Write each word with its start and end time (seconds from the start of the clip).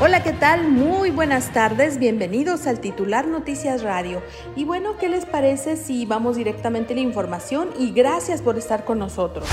Hola, 0.00 0.22
¿qué 0.22 0.32
tal? 0.32 0.68
Muy 0.68 1.10
buenas 1.10 1.52
tardes, 1.52 1.98
bienvenidos 1.98 2.68
al 2.68 2.78
titular 2.78 3.26
Noticias 3.26 3.82
Radio. 3.82 4.22
Y 4.54 4.64
bueno, 4.64 4.96
¿qué 4.96 5.08
les 5.08 5.26
parece 5.26 5.76
si 5.76 6.06
vamos 6.06 6.36
directamente 6.36 6.92
a 6.92 6.96
la 6.96 7.02
información? 7.02 7.70
Y 7.80 7.90
gracias 7.90 8.40
por 8.40 8.56
estar 8.56 8.84
con 8.84 9.00
nosotros. 9.00 9.48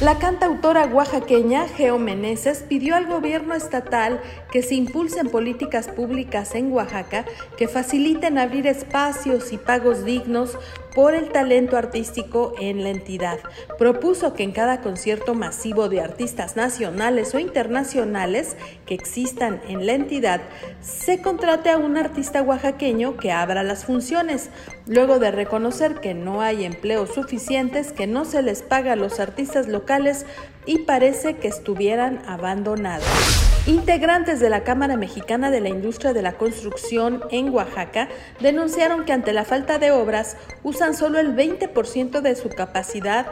La 0.00 0.16
cantautora 0.18 0.86
oaxaqueña 0.86 1.66
Geo 1.66 1.98
Meneses 1.98 2.64
pidió 2.68 2.94
al 2.94 3.06
gobierno 3.06 3.52
estatal 3.52 4.20
que 4.52 4.62
se 4.62 4.76
impulsen 4.76 5.28
políticas 5.28 5.88
públicas 5.88 6.54
en 6.54 6.72
Oaxaca 6.72 7.24
que 7.58 7.66
faciliten 7.66 8.38
abrir 8.38 8.68
espacios 8.68 9.52
y 9.52 9.58
pagos 9.58 10.04
dignos 10.04 10.56
por 10.94 11.14
el 11.14 11.30
talento 11.30 11.76
artístico 11.76 12.54
en 12.58 12.82
la 12.82 12.90
entidad. 12.90 13.38
Propuso 13.78 14.34
que 14.34 14.42
en 14.42 14.52
cada 14.52 14.80
concierto 14.80 15.34
masivo 15.34 15.88
de 15.88 16.00
artistas 16.00 16.56
nacionales 16.56 17.34
o 17.34 17.38
internacionales 17.38 18.56
que 18.86 18.94
existan 18.94 19.60
en 19.68 19.86
la 19.86 19.92
entidad 19.92 20.40
se 20.80 21.20
contrate 21.20 21.70
a 21.70 21.78
un 21.78 21.96
artista 21.96 22.42
oaxaqueño 22.42 23.16
que 23.16 23.32
abra 23.32 23.62
las 23.62 23.84
funciones, 23.84 24.50
luego 24.90 25.20
de 25.20 25.30
reconocer 25.30 26.00
que 26.00 26.14
no 26.14 26.42
hay 26.42 26.64
empleos 26.64 27.14
suficientes, 27.14 27.92
que 27.92 28.08
no 28.08 28.24
se 28.24 28.42
les 28.42 28.62
paga 28.62 28.94
a 28.94 28.96
los 28.96 29.20
artistas 29.20 29.68
locales 29.68 30.26
y 30.66 30.78
parece 30.78 31.36
que 31.36 31.46
estuvieran 31.46 32.20
abandonados. 32.26 33.06
Integrantes 33.66 34.40
de 34.40 34.50
la 34.50 34.64
Cámara 34.64 34.96
Mexicana 34.96 35.52
de 35.52 35.60
la 35.60 35.68
Industria 35.68 36.12
de 36.12 36.22
la 36.22 36.32
Construcción 36.32 37.22
en 37.30 37.50
Oaxaca 37.50 38.08
denunciaron 38.40 39.04
que 39.04 39.12
ante 39.12 39.32
la 39.32 39.44
falta 39.44 39.78
de 39.78 39.92
obras 39.92 40.36
usan 40.64 40.96
solo 40.96 41.20
el 41.20 41.36
20% 41.36 42.20
de 42.20 42.34
su 42.34 42.48
capacidad 42.48 43.26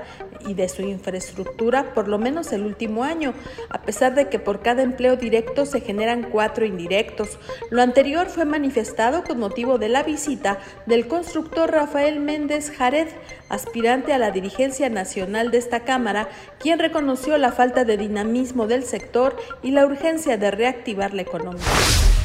y 0.47 0.55
de 0.55 0.69
su 0.69 0.83
infraestructura 0.83 1.95
por 1.95 2.09
lo 2.09 2.19
menos 2.19 2.53
el 2.53 2.65
último 2.65 3.05
año, 3.05 3.35
a 3.69 3.83
pesar 3.83 4.15
de 4.15 4.29
que 4.29 4.39
por 4.39 4.61
cada 4.61 4.83
empleo 4.83 5.17
directo 5.17 5.67
se 5.67 5.81
generan 5.81 6.31
cuatro 6.31 6.65
indirectos. 6.65 7.39
Lo 7.71 7.83
anterior 7.83 8.29
fue 8.29 8.45
manifestado 8.45 9.25
con 9.25 9.39
motivo 9.39 9.79
de 9.79 9.89
la 9.89 10.03
visita 10.03 10.59
del 10.87 11.09
constructor 11.09 11.71
Rafael 11.71 12.21
Méndez 12.21 12.71
Jared, 12.71 13.09
aspirante 13.49 14.13
a 14.13 14.19
la 14.19 14.31
dirigencia 14.31 14.89
nacional 14.89 15.51
de 15.51 15.59
esta 15.59 15.81
Cámara, 15.81 16.29
quien 16.59 16.79
reconoció 16.79 17.39
la 17.39 17.53
falta 17.53 17.85
de 17.85 17.97
dinamismo 17.97 18.67
del 18.67 18.85
sector 18.85 19.37
y 19.63 19.71
la 19.71 19.87
urgencia 19.87 20.37
de 20.37 20.51
reactivar 20.51 21.15
la 21.15 21.23
economía. 21.23 21.65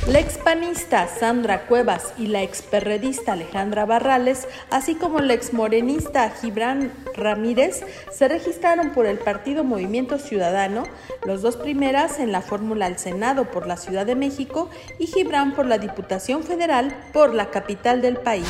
La 0.08 0.20
expanista 0.20 1.08
Sandra 1.08 1.66
Cuevas 1.66 2.14
y 2.18 2.28
la 2.28 2.42
experredista 2.42 3.34
Alejandra 3.34 3.86
Barrales, 3.86 4.50
así 4.70 4.96
como 4.96 5.20
la 5.20 5.34
exmorenista 5.34 6.30
Gibran 6.30 6.92
Ramírez, 7.16 7.86
se 8.12 8.28
registraron 8.28 8.92
por 8.92 9.06
el 9.06 9.18
partido 9.18 9.64
Movimiento 9.64 10.20
Ciudadano, 10.20 10.84
los 11.26 11.42
dos 11.42 11.56
primeras 11.56 12.20
en 12.20 12.34
la 12.34 12.42
fórmula 12.42 12.88
al 12.88 13.00
Senado 13.00 13.50
por 13.50 13.66
la 13.66 13.78
Ciudad 13.78 14.06
de 14.06 14.16
México 14.16 14.70
y 15.00 15.08
Gibran 15.08 15.56
por 15.56 15.68
la 15.68 15.78
Diputación 15.78 16.44
Federal 16.44 16.94
por 17.14 17.34
la 17.34 17.50
capital 17.50 18.02
del 18.02 18.18
país. 18.18 18.48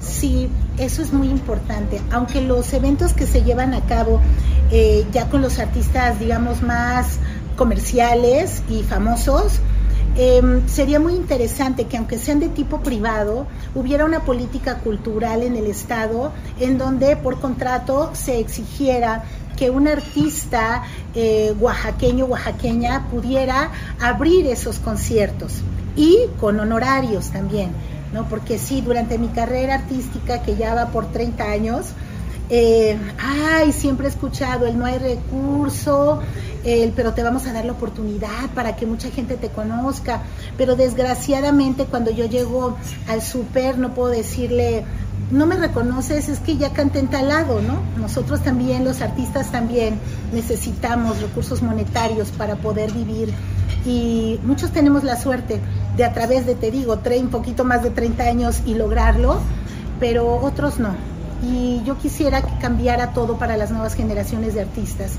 Sí, 0.00 0.50
eso 0.76 1.02
es 1.02 1.12
muy 1.12 1.28
importante. 1.28 2.00
Aunque 2.10 2.40
los 2.40 2.72
eventos 2.72 3.12
que 3.12 3.26
se 3.26 3.44
llevan 3.44 3.74
a 3.74 3.86
cabo 3.86 4.20
eh, 4.72 5.06
ya 5.12 5.28
con 5.28 5.40
los 5.40 5.60
artistas, 5.60 6.18
digamos, 6.18 6.62
más 6.62 7.20
comerciales 7.56 8.64
y 8.68 8.82
famosos, 8.82 9.60
em, 10.16 10.66
sería 10.66 10.98
muy 10.98 11.14
interesante 11.14 11.84
que 11.84 11.96
aunque 11.96 12.18
sean 12.18 12.40
de 12.40 12.48
tipo 12.48 12.80
privado, 12.80 13.46
hubiera 13.74 14.04
una 14.04 14.20
política 14.20 14.78
cultural 14.78 15.42
en 15.42 15.56
el 15.56 15.66
Estado 15.66 16.32
en 16.60 16.78
donde 16.78 17.16
por 17.16 17.40
contrato 17.40 18.10
se 18.14 18.38
exigiera 18.38 19.24
que 19.56 19.70
un 19.70 19.88
artista 19.88 20.82
eh, 21.14 21.54
oaxaqueño 21.58 22.26
oaxaqueña 22.26 23.08
pudiera 23.08 23.70
abrir 24.00 24.46
esos 24.46 24.78
conciertos 24.78 25.62
y 25.96 26.18
con 26.38 26.60
honorarios 26.60 27.30
también, 27.30 27.70
¿no? 28.12 28.28
Porque 28.28 28.58
sí, 28.58 28.82
durante 28.82 29.18
mi 29.18 29.28
carrera 29.28 29.76
artística, 29.76 30.42
que 30.42 30.56
ya 30.56 30.74
va 30.74 30.88
por 30.88 31.10
30 31.10 31.44
años, 31.44 31.86
eh, 32.48 32.96
ay, 33.18 33.72
siempre 33.72 34.06
he 34.06 34.10
escuchado 34.10 34.66
el 34.66 34.78
no 34.78 34.86
hay 34.86 34.98
recurso, 34.98 36.20
pero 36.96 37.12
te 37.12 37.22
vamos 37.22 37.46
a 37.46 37.52
dar 37.52 37.64
la 37.64 37.72
oportunidad 37.72 38.50
para 38.54 38.74
que 38.74 38.86
mucha 38.86 39.10
gente 39.10 39.36
te 39.36 39.48
conozca. 39.48 40.22
Pero 40.56 40.76
desgraciadamente 40.76 41.84
cuando 41.84 42.10
yo 42.10 42.26
llego 42.26 42.76
al 43.08 43.22
súper 43.22 43.78
no 43.78 43.94
puedo 43.94 44.10
decirle, 44.10 44.84
no 45.30 45.46
me 45.46 45.56
reconoces, 45.56 46.28
es 46.28 46.38
que 46.40 46.56
ya 46.56 46.72
canté 46.72 47.00
en 47.00 47.08
tal 47.08 47.28
lado, 47.28 47.60
¿no? 47.60 47.80
Nosotros 48.00 48.42
también, 48.42 48.84
los 48.84 49.00
artistas 49.00 49.50
también 49.50 49.98
necesitamos 50.32 51.20
recursos 51.20 51.62
monetarios 51.62 52.30
para 52.30 52.56
poder 52.56 52.92
vivir 52.92 53.32
y 53.84 54.38
muchos 54.44 54.70
tenemos 54.70 55.04
la 55.04 55.16
suerte 55.16 55.60
de 55.96 56.04
a 56.04 56.12
través 56.12 56.46
de, 56.46 56.54
te 56.54 56.70
digo, 56.70 56.98
un 57.20 57.28
poquito 57.28 57.64
más 57.64 57.82
de 57.82 57.90
30 57.90 58.24
años 58.24 58.62
y 58.66 58.74
lograrlo, 58.74 59.40
pero 59.98 60.36
otros 60.36 60.78
no 60.78 61.15
y 61.42 61.82
yo 61.84 61.98
quisiera 61.98 62.42
que 62.42 62.58
cambiara 62.58 63.12
todo 63.12 63.38
para 63.38 63.56
las 63.56 63.70
nuevas 63.70 63.94
generaciones 63.94 64.54
de 64.54 64.62
artistas, 64.62 65.12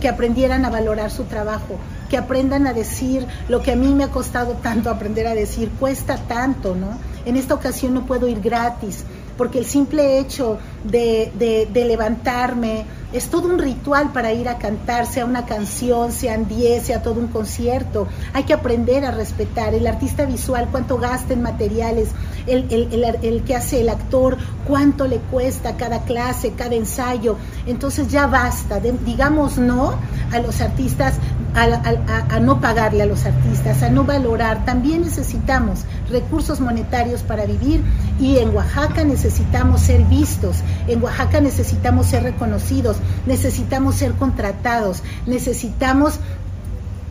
que 0.00 0.08
aprendieran 0.08 0.64
a 0.64 0.70
valorar 0.70 1.10
su 1.10 1.24
trabajo, 1.24 1.78
que 2.10 2.16
aprendan 2.16 2.66
a 2.66 2.72
decir 2.72 3.26
lo 3.48 3.62
que 3.62 3.72
a 3.72 3.76
mí 3.76 3.94
me 3.94 4.04
ha 4.04 4.08
costado 4.08 4.54
tanto 4.54 4.90
aprender 4.90 5.26
a 5.26 5.34
decir, 5.34 5.70
cuesta 5.78 6.16
tanto, 6.16 6.74
¿no? 6.74 6.98
En 7.24 7.36
esta 7.36 7.54
ocasión 7.54 7.94
no 7.94 8.04
puedo 8.04 8.26
ir 8.26 8.40
gratis, 8.40 9.04
porque 9.36 9.58
el 9.58 9.64
simple 9.64 10.18
hecho 10.18 10.58
de, 10.84 11.32
de, 11.72 11.84
levantarme 11.84 12.84
es 13.12 13.28
todo 13.28 13.48
un 13.48 13.58
ritual 13.58 14.12
para 14.12 14.32
ir 14.32 14.48
a 14.48 14.58
cantar, 14.58 15.06
sea 15.06 15.24
una 15.24 15.44
canción, 15.44 16.12
sean 16.12 16.48
10, 16.48 16.86
sea 16.86 17.02
todo 17.02 17.20
un 17.20 17.28
concierto. 17.28 18.08
Hay 18.32 18.44
que 18.44 18.54
aprender 18.54 19.04
a 19.04 19.10
respetar. 19.10 19.74
El 19.74 19.86
artista 19.86 20.24
visual, 20.24 20.68
cuánto 20.70 20.98
gasta 20.98 21.32
en 21.32 21.42
materiales, 21.42 22.10
el, 22.46 22.66
el, 22.70 23.04
el, 23.22 23.42
que 23.44 23.54
hace 23.54 23.80
el 23.80 23.88
actor, 23.88 24.38
cuánto 24.66 25.06
le 25.06 25.18
cuesta 25.18 25.76
cada 25.76 26.04
clase, 26.04 26.52
cada 26.52 26.74
ensayo. 26.74 27.36
Entonces 27.66 28.08
ya 28.08 28.26
basta, 28.26 28.80
digamos 28.80 29.58
no 29.58 29.94
a 30.32 30.38
los 30.38 30.60
artistas, 30.60 31.14
a, 31.54 32.40
no 32.40 32.60
pagarle 32.60 33.02
a 33.02 33.06
los 33.06 33.24
artistas, 33.26 33.82
a 33.82 33.90
no 33.90 34.04
valorar. 34.04 34.64
También 34.64 35.02
necesitamos 35.02 35.80
recursos 36.10 36.60
monetarios 36.60 37.22
para 37.22 37.44
vivir 37.46 37.82
y 38.18 38.38
en 38.38 38.54
Oaxaca 38.54 39.04
necesitamos 39.04 39.82
ser 39.82 40.04
vistos, 40.04 40.56
en 40.88 41.02
Oaxaca 41.02 41.40
necesitamos 41.40 42.06
ser 42.06 42.22
reconocidos, 42.22 42.96
necesitamos 43.26 43.96
ser 43.96 44.12
contratados, 44.12 45.02
necesitamos 45.26 46.18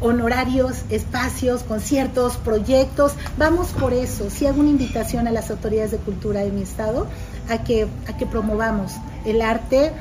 honorarios, 0.01 0.81
espacios, 0.89 1.61
conciertos, 1.63 2.37
proyectos. 2.37 3.13
Vamos 3.37 3.67
por 3.67 3.93
eso. 3.93 4.29
Si 4.29 4.47
hago 4.47 4.59
una 4.59 4.71
invitación 4.71 5.27
a 5.27 5.31
las 5.31 5.51
autoridades 5.51 5.91
de 5.91 5.97
cultura 5.97 6.41
de 6.41 6.51
mi 6.51 6.63
estado 6.63 7.07
a 7.49 7.63
que, 7.63 7.87
a 8.07 8.17
que 8.17 8.25
promovamos 8.25 8.93
el 9.25 9.41
arte 9.43 9.91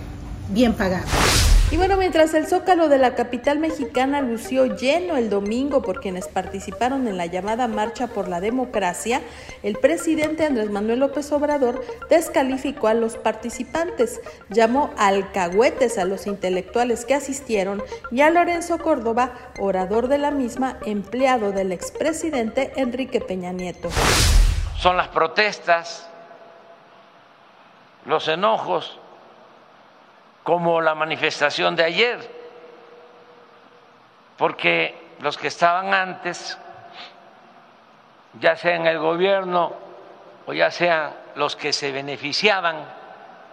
bien 0.53 0.73
pagado. 0.73 1.07
Y 1.73 1.77
bueno, 1.77 1.97
mientras 1.97 2.35
el 2.35 2.49
zócalo 2.49 2.89
de 2.89 2.99
la 2.99 3.15
capital 3.15 3.61
mexicana 3.61 4.23
lució 4.23 4.67
lleno 4.75 5.17
el 5.17 5.31
domingo 5.31 5.83
por 5.83 6.01
quienes 6.01 6.27
participaron 6.27 7.07
en 7.07 7.17
la 7.17 7.27
llamada 7.27 7.69
Marcha 7.69 8.09
por 8.09 8.27
la 8.27 8.41
Democracia, 8.41 9.21
el 9.63 9.77
presidente 9.77 10.45
Andrés 10.45 10.69
Manuel 10.69 10.99
López 10.99 11.31
Obrador 11.31 11.81
descalificó 12.09 12.89
a 12.89 12.95
los 12.95 13.17
participantes, 13.17 14.21
llamó 14.49 14.93
alcahuetes 14.99 15.97
a 15.99 16.05
los 16.05 16.27
intelectuales 16.27 17.05
que 17.05 17.15
asistieron 17.15 17.81
y 18.11 18.23
a 18.23 18.31
Lorenzo 18.31 18.79
Córdoba, 18.79 19.31
orador 19.61 20.09
de 20.09 20.19
la 20.19 20.33
misma, 20.33 20.79
empleado 20.85 21.53
del 21.53 21.71
expresidente 21.71 22.73
Enrique 22.75 23.21
Peña 23.21 23.53
Nieto. 23.53 23.91
Son 24.77 24.97
las 24.97 25.07
protestas, 25.07 26.09
los 28.07 28.27
enojos 28.27 28.99
como 30.43 30.81
la 30.81 30.95
manifestación 30.95 31.77
de 31.77 31.85
ayer, 31.85 32.41
porque 34.37 35.15
los 35.21 35.37
que 35.37 35.49
estaban 35.49 35.93
antes, 35.93 36.59
ya 38.41 38.57
sea 38.57 38.77
en 38.77 38.87
el 38.87 38.99
gobierno 38.99 39.75
o 40.47 40.53
ya 40.53 40.71
sean 40.71 41.13
los 41.35 41.57
que 41.57 41.73
se 41.73 41.93
beneficiaban 41.93 42.85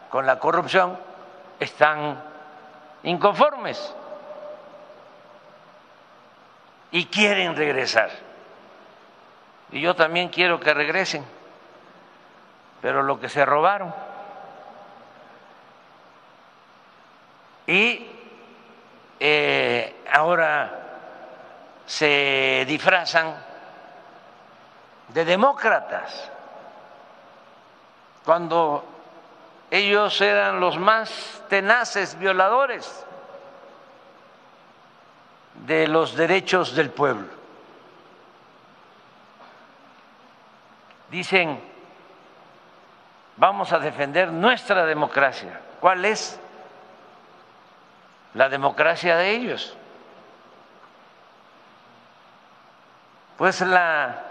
con 0.09 0.25
la 0.25 0.39
corrupción, 0.39 0.97
están 1.59 2.23
inconformes 3.03 3.93
y 6.91 7.05
quieren 7.05 7.55
regresar. 7.55 8.09
Y 9.71 9.81
yo 9.81 9.95
también 9.95 10.29
quiero 10.29 10.59
que 10.59 10.73
regresen, 10.73 11.25
pero 12.81 13.03
lo 13.03 13.19
que 13.19 13.27
se 13.27 13.45
robaron 13.45 13.93
Y 17.67 18.07
eh, 19.19 20.03
ahora 20.11 20.87
se 21.85 22.65
disfrazan 22.67 23.35
de 25.09 25.25
demócratas 25.25 26.31
cuando 28.23 28.85
ellos 29.69 30.19
eran 30.21 30.59
los 30.59 30.77
más 30.77 31.41
tenaces 31.49 32.17
violadores 32.17 33.05
de 35.65 35.87
los 35.87 36.15
derechos 36.15 36.75
del 36.75 36.89
pueblo. 36.89 37.27
Dicen, 41.09 41.59
vamos 43.37 43.71
a 43.71 43.79
defender 43.79 44.31
nuestra 44.31 44.85
democracia. 44.85 45.61
¿Cuál 45.79 46.05
es 46.05 46.39
la 48.37 48.49
democracia 48.49 49.17
de 49.17 49.31
ellos? 49.31 49.75
Pues 53.35 53.61
la 53.61 54.23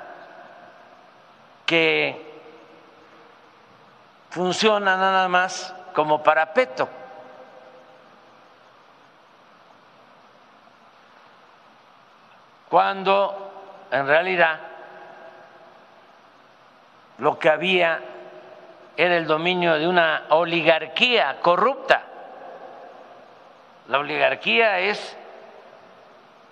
que 1.67 2.41
funciona 4.31 4.97
nada 4.97 5.27
más 5.27 5.75
como 5.93 6.23
parapeto. 6.23 6.89
Cuando 12.69 13.89
en 13.91 14.07
realidad 14.07 14.61
lo 17.19 17.39
que 17.41 17.49
había 17.49 18.01
era 18.97 19.17
el 19.17 19.27
dominio 19.27 19.75
de 19.75 19.89
una 19.89 20.27
oligarquía 20.29 21.41
corrupta. 21.41 22.16
La 23.89 24.01
oligarquía 24.01 24.81
es 24.81 24.99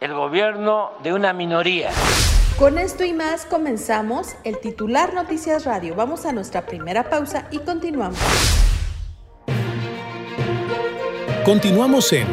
el 0.01 0.15
gobierno 0.15 0.93
de 1.03 1.13
una 1.13 1.33
minoría. 1.33 1.91
Con 2.61 2.79
esto 2.79 3.03
y 3.03 3.13
más 3.13 3.45
comenzamos 3.45 4.37
el 4.45 4.61
titular 4.61 5.15
Noticias 5.15 5.65
Radio. 5.65 5.97
Vamos 5.97 6.27
a 6.27 6.33
nuestra 6.33 6.65
primera 6.65 7.11
pausa 7.11 7.49
y 7.51 7.59
continuamos. 7.59 8.21
Continuamos 11.45 12.13
en 12.13 12.29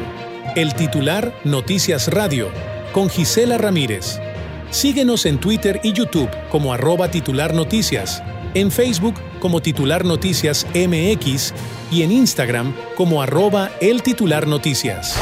el 0.56 0.76
titular 0.76 1.34
Noticias 1.46 2.08
Radio 2.14 2.50
con 2.94 3.10
Gisela 3.10 3.58
Ramírez. 3.58 4.20
Síguenos 4.70 5.26
en 5.26 5.40
Twitter 5.40 5.80
y 5.82 5.94
YouTube 5.94 6.30
como 6.52 6.74
arroba 6.74 7.10
titular 7.10 7.56
noticias, 7.56 8.22
en 8.54 8.70
Facebook 8.70 9.16
como 9.42 9.62
titular 9.62 10.06
noticias 10.06 10.66
MX 10.74 11.54
y 11.92 12.04
en 12.04 12.14
Instagram 12.14 12.74
como 12.96 13.22
arroba 13.22 13.72
el 13.82 14.04
titular 14.04 14.48
noticias. 14.48 15.18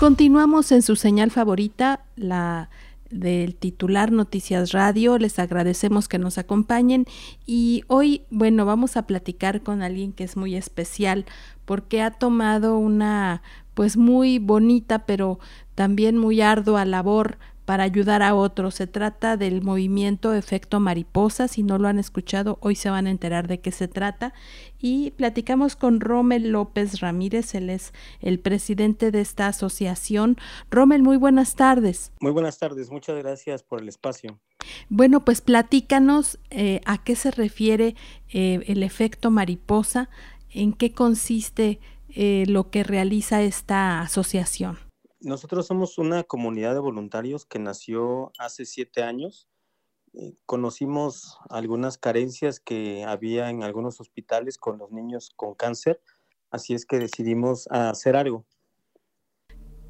Continuamos 0.00 0.72
en 0.72 0.82
su 0.82 0.96
señal 0.96 1.30
favorita, 1.30 2.00
la 2.16 2.70
del 3.10 3.54
titular 3.54 4.12
Noticias 4.12 4.72
Radio. 4.72 5.18
Les 5.18 5.38
agradecemos 5.38 6.08
que 6.08 6.18
nos 6.18 6.38
acompañen 6.38 7.04
y 7.46 7.82
hoy, 7.86 8.22
bueno, 8.30 8.64
vamos 8.64 8.96
a 8.96 9.06
platicar 9.06 9.62
con 9.62 9.82
alguien 9.82 10.12
que 10.12 10.24
es 10.24 10.36
muy 10.36 10.56
especial 10.56 11.26
porque 11.64 12.02
ha 12.02 12.10
tomado 12.10 12.78
una 12.78 13.42
pues 13.74 13.96
muy 13.96 14.38
bonita 14.38 15.06
pero 15.06 15.38
también 15.74 16.18
muy 16.18 16.40
ardua 16.40 16.84
labor 16.84 17.38
para 17.70 17.84
ayudar 17.84 18.24
a 18.24 18.34
otros. 18.34 18.74
Se 18.74 18.88
trata 18.88 19.36
del 19.36 19.62
movimiento 19.62 20.34
Efecto 20.34 20.80
Mariposa. 20.80 21.46
Si 21.46 21.62
no 21.62 21.78
lo 21.78 21.86
han 21.86 22.00
escuchado, 22.00 22.58
hoy 22.62 22.74
se 22.74 22.90
van 22.90 23.06
a 23.06 23.12
enterar 23.12 23.46
de 23.46 23.60
qué 23.60 23.70
se 23.70 23.86
trata. 23.86 24.34
Y 24.80 25.12
platicamos 25.12 25.76
con 25.76 26.00
Rommel 26.00 26.50
López 26.50 26.98
Ramírez, 26.98 27.54
él 27.54 27.70
es 27.70 27.92
el 28.18 28.40
presidente 28.40 29.12
de 29.12 29.20
esta 29.20 29.46
asociación. 29.46 30.36
Rommel, 30.68 31.04
muy 31.04 31.16
buenas 31.16 31.54
tardes. 31.54 32.10
Muy 32.20 32.32
buenas 32.32 32.58
tardes, 32.58 32.90
muchas 32.90 33.16
gracias 33.18 33.62
por 33.62 33.80
el 33.80 33.88
espacio. 33.88 34.40
Bueno, 34.88 35.24
pues 35.24 35.40
platícanos 35.40 36.40
eh, 36.50 36.80
a 36.86 36.98
qué 37.04 37.14
se 37.14 37.30
refiere 37.30 37.94
eh, 38.32 38.64
el 38.66 38.82
efecto 38.82 39.30
mariposa, 39.30 40.10
en 40.52 40.72
qué 40.72 40.92
consiste 40.92 41.78
eh, 42.08 42.46
lo 42.48 42.68
que 42.70 42.82
realiza 42.82 43.42
esta 43.42 44.00
asociación. 44.00 44.89
Nosotros 45.20 45.66
somos 45.66 45.98
una 45.98 46.24
comunidad 46.24 46.72
de 46.72 46.80
voluntarios 46.80 47.44
que 47.44 47.58
nació 47.58 48.32
hace 48.38 48.64
siete 48.64 49.02
años. 49.02 49.48
Eh, 50.14 50.34
conocimos 50.46 51.38
algunas 51.50 51.98
carencias 51.98 52.58
que 52.58 53.04
había 53.04 53.50
en 53.50 53.62
algunos 53.62 54.00
hospitales 54.00 54.56
con 54.56 54.78
los 54.78 54.90
niños 54.90 55.30
con 55.36 55.54
cáncer, 55.54 56.00
así 56.50 56.74
es 56.74 56.86
que 56.86 56.98
decidimos 56.98 57.68
hacer 57.70 58.16
algo. 58.16 58.44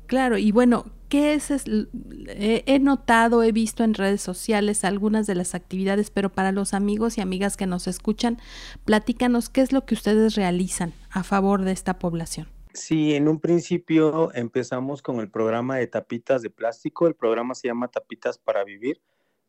Claro, 0.07 0.37
y 0.37 0.51
bueno, 0.51 0.87
¿qué 1.09 1.35
es? 1.35 1.51
he 1.53 2.79
notado, 2.81 3.45
he 3.45 3.53
visto 3.53 3.85
en 3.85 3.95
redes 3.95 4.21
sociales 4.21 4.85
algunas 4.85 5.29
de 5.29 5.37
las 5.37 5.55
actividades, 5.55 6.11
pero 6.11 6.33
para 6.33 6.51
los 6.51 6.75
amigos 6.75 7.17
y 7.17 7.21
amigas 7.21 7.57
que 7.57 7.69
nos 7.69 7.87
escuchan, 7.87 8.39
platícanos 8.85 9.49
qué 9.49 9.61
es 9.61 9.73
lo 9.73 9.87
que 9.87 9.95
ustedes 9.95 10.35
realizan 10.35 10.93
a 11.11 11.23
favor 11.23 11.63
de 11.63 11.71
esta 11.71 12.01
población. 12.01 12.49
Sí, 12.73 13.15
en 13.15 13.27
un 13.27 13.41
principio 13.41 14.33
empezamos 14.33 15.03
con 15.03 15.19
el 15.19 15.29
programa 15.29 15.77
de 15.77 15.89
tapitas 15.89 16.41
de 16.41 16.51
plástico. 16.51 17.09
El 17.09 17.17
programa 17.17 17.55
se 17.57 17.67
llama 17.67 17.89
Tapitas 17.89 18.39
para 18.39 18.63
Vivir, 18.63 19.03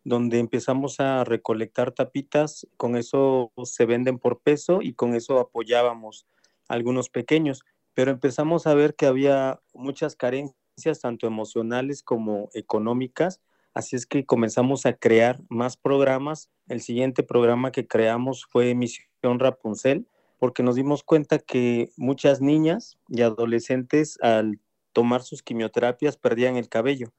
donde 0.04 0.40
empezamos 0.40 1.00
a 1.00 1.24
recolectar 1.24 1.92
tapitas. 1.92 2.68
Con 2.78 2.96
eso 2.96 3.52
se 3.64 3.86
venden 3.86 4.18
por 4.18 4.40
peso 4.40 4.82
y 4.82 4.94
con 4.94 5.14
eso 5.14 5.40
apoyábamos 5.40 6.26
a 6.68 6.74
algunos 6.74 7.10
pequeños. 7.10 7.64
Pero 7.94 8.10
empezamos 8.10 8.66
a 8.66 8.74
ver 8.74 8.96
que 8.96 9.06
había 9.06 9.62
muchas 9.74 10.16
carencias, 10.16 11.00
tanto 11.00 11.28
emocionales 11.28 12.02
como 12.02 12.50
económicas. 12.56 13.40
Así 13.76 13.96
es 13.96 14.08
que 14.08 14.26
comenzamos 14.26 14.88
a 14.88 14.94
crear 14.94 15.40
más 15.48 15.78
programas. 15.78 16.50
El 16.68 16.82
siguiente 16.82 17.22
programa 17.22 17.72
que 17.72 17.86
creamos 17.86 18.48
fue 18.50 18.74
Misión 18.74 19.38
Rapunzel 19.38 20.08
porque 20.42 20.64
nos 20.64 20.74
dimos 20.74 21.04
cuenta 21.04 21.38
que 21.38 21.92
muchas 21.98 22.42
niñas 22.42 22.98
y 23.08 23.22
adolescentes 23.22 24.18
al 24.24 24.60
tomar 24.92 25.22
sus 25.22 25.44
quimioterapias 25.44 26.18
perdían 26.18 26.58
el 26.58 26.68
cabello 26.68 27.14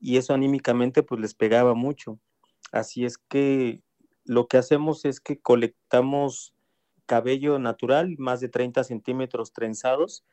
y 0.00 0.16
eso 0.16 0.34
anímicamente 0.34 1.04
pues 1.04 1.20
les 1.20 1.34
pegaba 1.34 1.74
mucho. 1.74 2.18
Así 2.72 3.04
es 3.04 3.16
que 3.16 3.80
lo 4.24 4.48
que 4.48 4.56
hacemos 4.56 5.04
es 5.04 5.20
que 5.20 5.38
colectamos 5.38 6.52
cabello 7.06 7.60
natural, 7.60 8.16
más 8.18 8.40
de 8.40 8.48
30 8.48 8.82
centímetros 8.82 9.52
trenzados, 9.52 10.24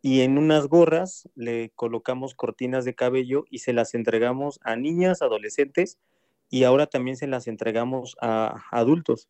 y 0.00 0.20
en 0.20 0.38
unas 0.38 0.68
gorras 0.68 1.28
le 1.34 1.72
colocamos 1.74 2.36
cortinas 2.36 2.84
de 2.84 2.94
cabello 2.94 3.46
y 3.50 3.58
se 3.58 3.72
las 3.72 3.94
entregamos 3.94 4.60
a 4.62 4.76
niñas, 4.76 5.22
adolescentes, 5.22 5.98
y 6.50 6.62
ahora 6.62 6.86
también 6.86 7.16
se 7.16 7.26
las 7.26 7.48
entregamos 7.48 8.16
a 8.20 8.62
adultos 8.70 9.28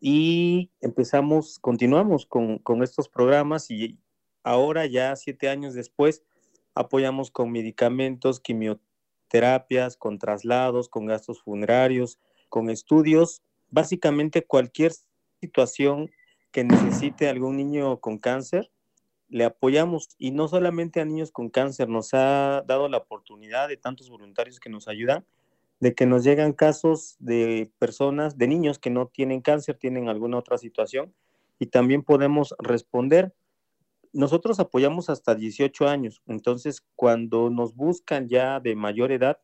y 0.00 0.70
empezamos, 0.80 1.58
continuamos 1.58 2.26
con, 2.26 2.60
estos 2.82 3.08
programas 3.08 3.70
y 3.70 3.98
ahora 4.42 4.86
ya 4.86 5.14
siete 5.16 5.48
años 5.48 5.74
después 5.74 6.22
apoyamos 6.74 7.30
con 7.30 7.50
medicamentos, 7.50 8.40
quimioterapias, 8.40 9.96
con 9.96 10.18
traslados, 10.18 10.88
con 10.88 11.06
gastos 11.06 11.42
funerarios, 11.42 12.18
con 12.48 12.70
estudios, 12.70 13.42
básicamente 13.70 14.44
cualquier 14.44 14.92
situación 15.40 16.10
que 16.50 16.64
necesite 16.64 17.28
algún 17.28 17.56
niño 17.56 18.00
con 18.00 18.18
cáncer, 18.18 18.70
le 19.28 19.44
apoyamos. 19.44 20.08
Y 20.18 20.30
no 20.30 20.48
solamente 20.48 21.00
a 21.00 21.04
niños 21.04 21.32
con 21.32 21.50
cáncer, 21.50 21.88
nos 21.88 22.14
ha 22.14 22.62
dado 22.66 22.88
la 22.88 22.98
oportunidad 22.98 23.68
de 23.68 23.76
tantos 23.76 24.08
voluntarios 24.08 24.60
que 24.60 24.70
nos 24.70 24.86
ayudan 24.88 25.24
de 25.80 25.94
que 25.94 26.06
nos 26.06 26.24
llegan 26.24 26.52
casos 26.52 27.16
de 27.18 27.72
personas, 27.78 28.38
de 28.38 28.48
niños 28.48 28.78
que 28.78 28.90
no 28.90 29.08
tienen 29.08 29.40
cáncer, 29.40 29.76
tienen 29.76 30.08
alguna 30.08 30.38
otra 30.38 30.58
situación 30.58 31.14
y 31.58 31.66
también 31.66 32.02
podemos 32.02 32.54
responder. 32.58 33.34
Nosotros 34.12 34.60
apoyamos 34.60 35.10
hasta 35.10 35.34
18 35.34 35.88
años, 35.88 36.22
entonces 36.26 36.84
cuando 36.94 37.50
nos 37.50 37.74
buscan 37.74 38.28
ya 38.28 38.60
de 38.60 38.76
mayor 38.76 39.12
edad, 39.12 39.38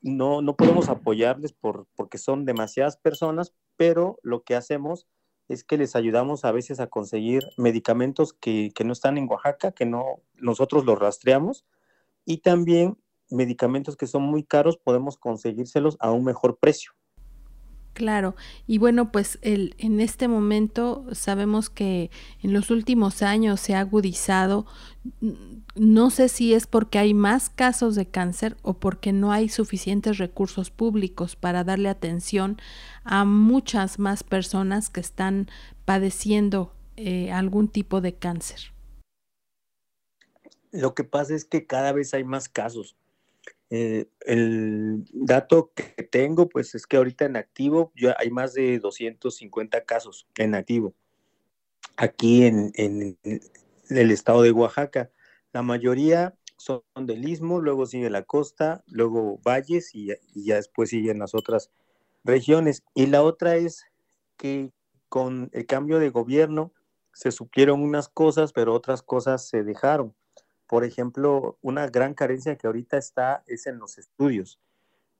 no, 0.00 0.42
no 0.42 0.56
podemos 0.56 0.88
apoyarles 0.88 1.52
por, 1.52 1.86
porque 1.94 2.18
son 2.18 2.44
demasiadas 2.44 2.96
personas, 2.96 3.54
pero 3.76 4.18
lo 4.22 4.42
que 4.42 4.56
hacemos 4.56 5.06
es 5.48 5.64
que 5.64 5.78
les 5.78 5.94
ayudamos 5.94 6.44
a 6.44 6.52
veces 6.52 6.80
a 6.80 6.88
conseguir 6.88 7.48
medicamentos 7.56 8.32
que, 8.32 8.72
que 8.74 8.84
no 8.84 8.92
están 8.92 9.18
en 9.18 9.28
Oaxaca, 9.28 9.72
que 9.72 9.86
no 9.86 10.20
nosotros 10.34 10.84
los 10.84 10.98
rastreamos, 10.98 11.64
y 12.24 12.38
también 12.38 12.98
medicamentos 13.32 13.96
que 13.96 14.06
son 14.06 14.22
muy 14.22 14.44
caros 14.44 14.76
podemos 14.76 15.16
conseguírselos 15.16 15.96
a 16.00 16.10
un 16.10 16.24
mejor 16.24 16.58
precio. 16.58 16.92
Claro, 17.94 18.34
y 18.66 18.78
bueno, 18.78 19.12
pues 19.12 19.38
el, 19.42 19.74
en 19.76 20.00
este 20.00 20.26
momento 20.26 21.04
sabemos 21.12 21.68
que 21.68 22.10
en 22.42 22.54
los 22.54 22.70
últimos 22.70 23.20
años 23.20 23.60
se 23.60 23.74
ha 23.74 23.80
agudizado, 23.80 24.64
no 25.74 26.08
sé 26.08 26.30
si 26.30 26.54
es 26.54 26.66
porque 26.66 26.98
hay 26.98 27.12
más 27.12 27.50
casos 27.50 27.94
de 27.94 28.06
cáncer 28.06 28.56
o 28.62 28.74
porque 28.74 29.12
no 29.12 29.30
hay 29.30 29.50
suficientes 29.50 30.16
recursos 30.16 30.70
públicos 30.70 31.36
para 31.36 31.64
darle 31.64 31.90
atención 31.90 32.56
a 33.04 33.26
muchas 33.26 33.98
más 33.98 34.24
personas 34.24 34.88
que 34.88 35.00
están 35.00 35.50
padeciendo 35.84 36.72
eh, 36.96 37.30
algún 37.30 37.68
tipo 37.68 38.00
de 38.00 38.14
cáncer. 38.14 38.72
Lo 40.70 40.94
que 40.94 41.04
pasa 41.04 41.34
es 41.34 41.44
que 41.44 41.66
cada 41.66 41.92
vez 41.92 42.14
hay 42.14 42.24
más 42.24 42.48
casos. 42.48 42.96
Eh, 43.74 44.04
el 44.26 45.02
dato 45.14 45.72
que 45.74 46.02
tengo, 46.02 46.46
pues 46.46 46.74
es 46.74 46.86
que 46.86 46.98
ahorita 46.98 47.24
en 47.24 47.38
activo 47.38 47.90
ya 47.96 48.14
hay 48.18 48.30
más 48.30 48.52
de 48.52 48.78
250 48.78 49.84
casos 49.84 50.28
en 50.36 50.54
activo. 50.54 50.92
Aquí 51.96 52.44
en, 52.44 52.70
el 52.74 54.10
estado 54.10 54.42
de 54.42 54.52
Oaxaca, 54.52 55.10
la 55.54 55.62
mayoría 55.62 56.34
son 56.58 56.82
del 57.00 57.26
istmo, 57.26 57.62
luego 57.62 57.86
sigue 57.86 58.10
la 58.10 58.24
costa, 58.24 58.84
luego 58.88 59.38
valles 59.42 59.94
y, 59.94 60.08
ya 60.34 60.56
después 60.56 60.90
siguen 60.90 61.20
las 61.20 61.34
otras 61.34 61.70
regiones. 62.24 62.82
Y 62.94 63.06
la 63.06 63.22
otra 63.22 63.56
es 63.56 63.86
que 64.36 64.70
con 65.08 65.48
el 65.54 65.64
cambio 65.64 65.98
de 65.98 66.10
gobierno 66.10 66.74
se 67.14 67.32
supieron 67.32 67.80
unas 67.80 68.10
cosas, 68.10 68.52
pero 68.52 68.74
otras 68.74 69.00
cosas 69.00 69.48
se 69.48 69.62
dejaron. 69.62 70.14
Por 70.72 70.84
ejemplo, 70.84 71.58
una 71.60 71.86
gran 71.88 72.14
carencia 72.14 72.56
que 72.56 72.66
ahorita 72.66 72.96
está 72.96 73.44
es 73.46 73.66
en 73.66 73.78
los 73.78 73.98
estudios. 73.98 74.58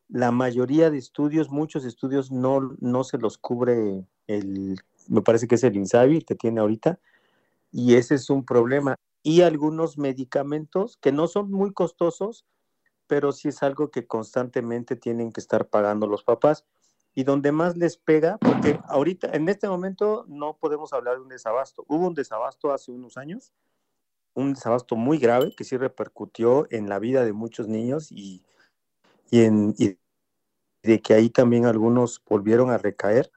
La 0.09 0.30
mayoría 0.30 0.88
de 0.88 0.97
estudios, 0.97 1.50
muchos 1.50 1.85
estudios 1.85 2.32
no, 2.32 2.75
no 2.80 3.04
se 3.04 3.18
los 3.18 3.37
cubre 3.37 4.06
el, 4.28 4.80
me 5.09 5.21
parece 5.21 5.47
que 5.47 5.56
es 5.56 5.64
el 5.64 5.76
INSABI 5.76 6.23
que 6.23 6.37
tiene 6.37 6.61
ahorita, 6.61 6.99
y 7.71 7.97
ese 7.97 8.14
es 8.14 8.30
un 8.30 8.47
problema 8.47 8.97
y 9.23 9.42
algunos 9.42 9.99
medicamentos 9.99 10.97
que 10.97 11.12
no 11.12 11.28
son 11.28 11.50
muy 11.50 11.75
costosos, 11.75 12.47
pero 13.06 13.30
sí 13.30 13.49
es 13.49 13.62
algo 13.62 13.90
que 13.90 14.06
constantemente 14.06 14.97
tienen 14.97 15.32
que 15.32 15.40
estar 15.42 15.68
pagando 15.68 16.06
los 16.06 16.25
papás. 16.25 16.64
Y 17.14 17.25
donde 17.25 17.52
más 17.52 17.76
les 17.76 17.99
pega, 17.99 18.38
porque 18.38 18.80
ahorita, 18.88 19.28
en 19.35 19.50
este 19.50 19.68
momento, 19.68 20.25
no 20.28 20.56
podemos 20.56 20.94
hablar 20.94 21.16
de 21.16 21.21
un 21.21 21.28
desabasto. 21.28 21.85
Hubo 21.88 22.06
un 22.06 22.14
desabasto 22.14 22.73
hace 22.73 22.90
unos 22.90 23.18
años, 23.18 23.52
un 24.35 24.55
desabasto 24.55 24.97
muy 24.97 25.19
grave 25.19 25.55
que 25.57 25.65
sí 25.65 25.77
repercutió 25.77 26.67
en 26.71 26.89
la 26.89 26.99
vida 26.99 27.25
de 27.25 27.33
muchos 27.33 27.69
niños 27.69 28.11
y, 28.11 28.43
y, 29.31 29.43
en, 29.43 29.75
y 29.79 29.99
de 30.83 31.01
que 31.01 31.15
ahí 31.15 31.31
también 31.31 31.67
algunos 31.67 32.23
volvieron 32.29 32.71
a 32.71 32.79
recaer. 32.79 33.31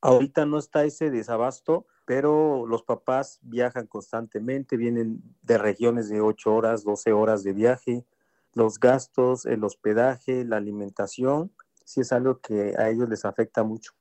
Ahorita 0.00 0.46
no 0.46 0.58
está 0.58 0.84
ese 0.84 1.10
desabasto, 1.10 1.86
pero 2.04 2.66
los 2.66 2.82
papás 2.84 3.40
viajan 3.42 3.86
constantemente, 3.86 4.76
vienen 4.76 5.20
de 5.42 5.58
regiones 5.58 6.08
de 6.08 6.20
8 6.20 6.54
horas, 6.54 6.84
12 6.84 7.12
horas 7.12 7.42
de 7.42 7.52
viaje, 7.52 8.04
los 8.52 8.78
gastos, 8.78 9.46
el 9.46 9.64
hospedaje, 9.64 10.44
la 10.44 10.56
alimentación, 10.58 11.52
sí 11.84 12.00
es 12.00 12.12
algo 12.12 12.40
que 12.40 12.74
a 12.78 12.88
ellos 12.88 13.08
les 13.08 13.24
afecta 13.24 13.64
mucho. 13.64 13.92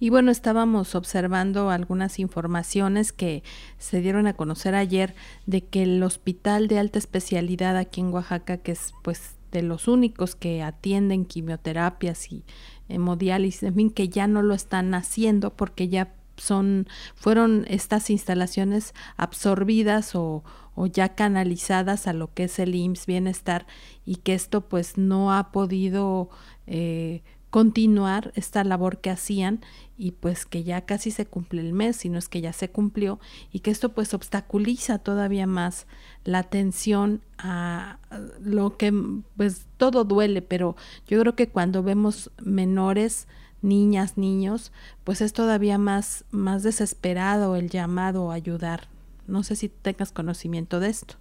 Y 0.00 0.10
bueno, 0.10 0.30
estábamos 0.30 0.94
observando 0.94 1.70
algunas 1.70 2.18
informaciones 2.18 3.12
que 3.12 3.42
se 3.78 4.00
dieron 4.00 4.26
a 4.26 4.34
conocer 4.34 4.74
ayer 4.74 5.14
de 5.46 5.62
que 5.62 5.82
el 5.82 6.02
hospital 6.02 6.68
de 6.68 6.78
alta 6.78 6.98
especialidad 6.98 7.76
aquí 7.76 8.00
en 8.00 8.12
Oaxaca, 8.12 8.58
que 8.58 8.72
es 8.72 8.92
pues 9.02 9.36
de 9.52 9.62
los 9.62 9.88
únicos 9.88 10.34
que 10.34 10.62
atienden 10.62 11.24
quimioterapias 11.24 12.32
y 12.32 12.44
hemodiálisis, 12.88 13.62
en 13.62 13.74
fin, 13.74 13.90
que 13.90 14.08
ya 14.08 14.26
no 14.26 14.42
lo 14.42 14.54
están 14.54 14.94
haciendo 14.94 15.54
porque 15.54 15.88
ya 15.88 16.12
son, 16.36 16.88
fueron 17.14 17.64
estas 17.68 18.10
instalaciones 18.10 18.94
absorbidas 19.16 20.14
o, 20.14 20.42
o, 20.74 20.86
ya 20.86 21.14
canalizadas 21.14 22.06
a 22.06 22.12
lo 22.12 22.32
que 22.34 22.44
es 22.44 22.58
el 22.58 22.74
IMSS 22.74 23.06
Bienestar 23.06 23.66
y 24.04 24.16
que 24.16 24.34
esto 24.34 24.62
pues 24.62 24.98
no 24.98 25.32
ha 25.32 25.52
podido 25.52 26.30
eh, 26.66 27.22
continuar 27.54 28.32
esta 28.34 28.64
labor 28.64 28.98
que 28.98 29.10
hacían 29.10 29.60
y 29.96 30.10
pues 30.10 30.44
que 30.44 30.64
ya 30.64 30.80
casi 30.80 31.12
se 31.12 31.24
cumple 31.24 31.60
el 31.60 31.72
mes, 31.72 31.94
sino 31.94 32.18
es 32.18 32.28
que 32.28 32.40
ya 32.40 32.52
se 32.52 32.68
cumplió 32.68 33.20
y 33.52 33.60
que 33.60 33.70
esto 33.70 33.90
pues 33.90 34.12
obstaculiza 34.12 34.98
todavía 34.98 35.46
más 35.46 35.86
la 36.24 36.40
atención 36.40 37.20
a 37.38 38.00
lo 38.40 38.76
que 38.76 38.92
pues 39.36 39.68
todo 39.76 40.02
duele, 40.02 40.42
pero 40.42 40.74
yo 41.06 41.20
creo 41.20 41.36
que 41.36 41.48
cuando 41.48 41.84
vemos 41.84 42.32
menores 42.42 43.28
niñas, 43.62 44.18
niños, 44.18 44.72
pues 45.04 45.20
es 45.20 45.32
todavía 45.32 45.78
más, 45.78 46.24
más 46.32 46.64
desesperado 46.64 47.54
el 47.54 47.70
llamado 47.70 48.32
a 48.32 48.34
ayudar. 48.34 48.88
No 49.28 49.44
sé 49.44 49.54
si 49.54 49.68
tengas 49.68 50.10
conocimiento 50.10 50.80
de 50.80 50.88
esto. 50.88 51.14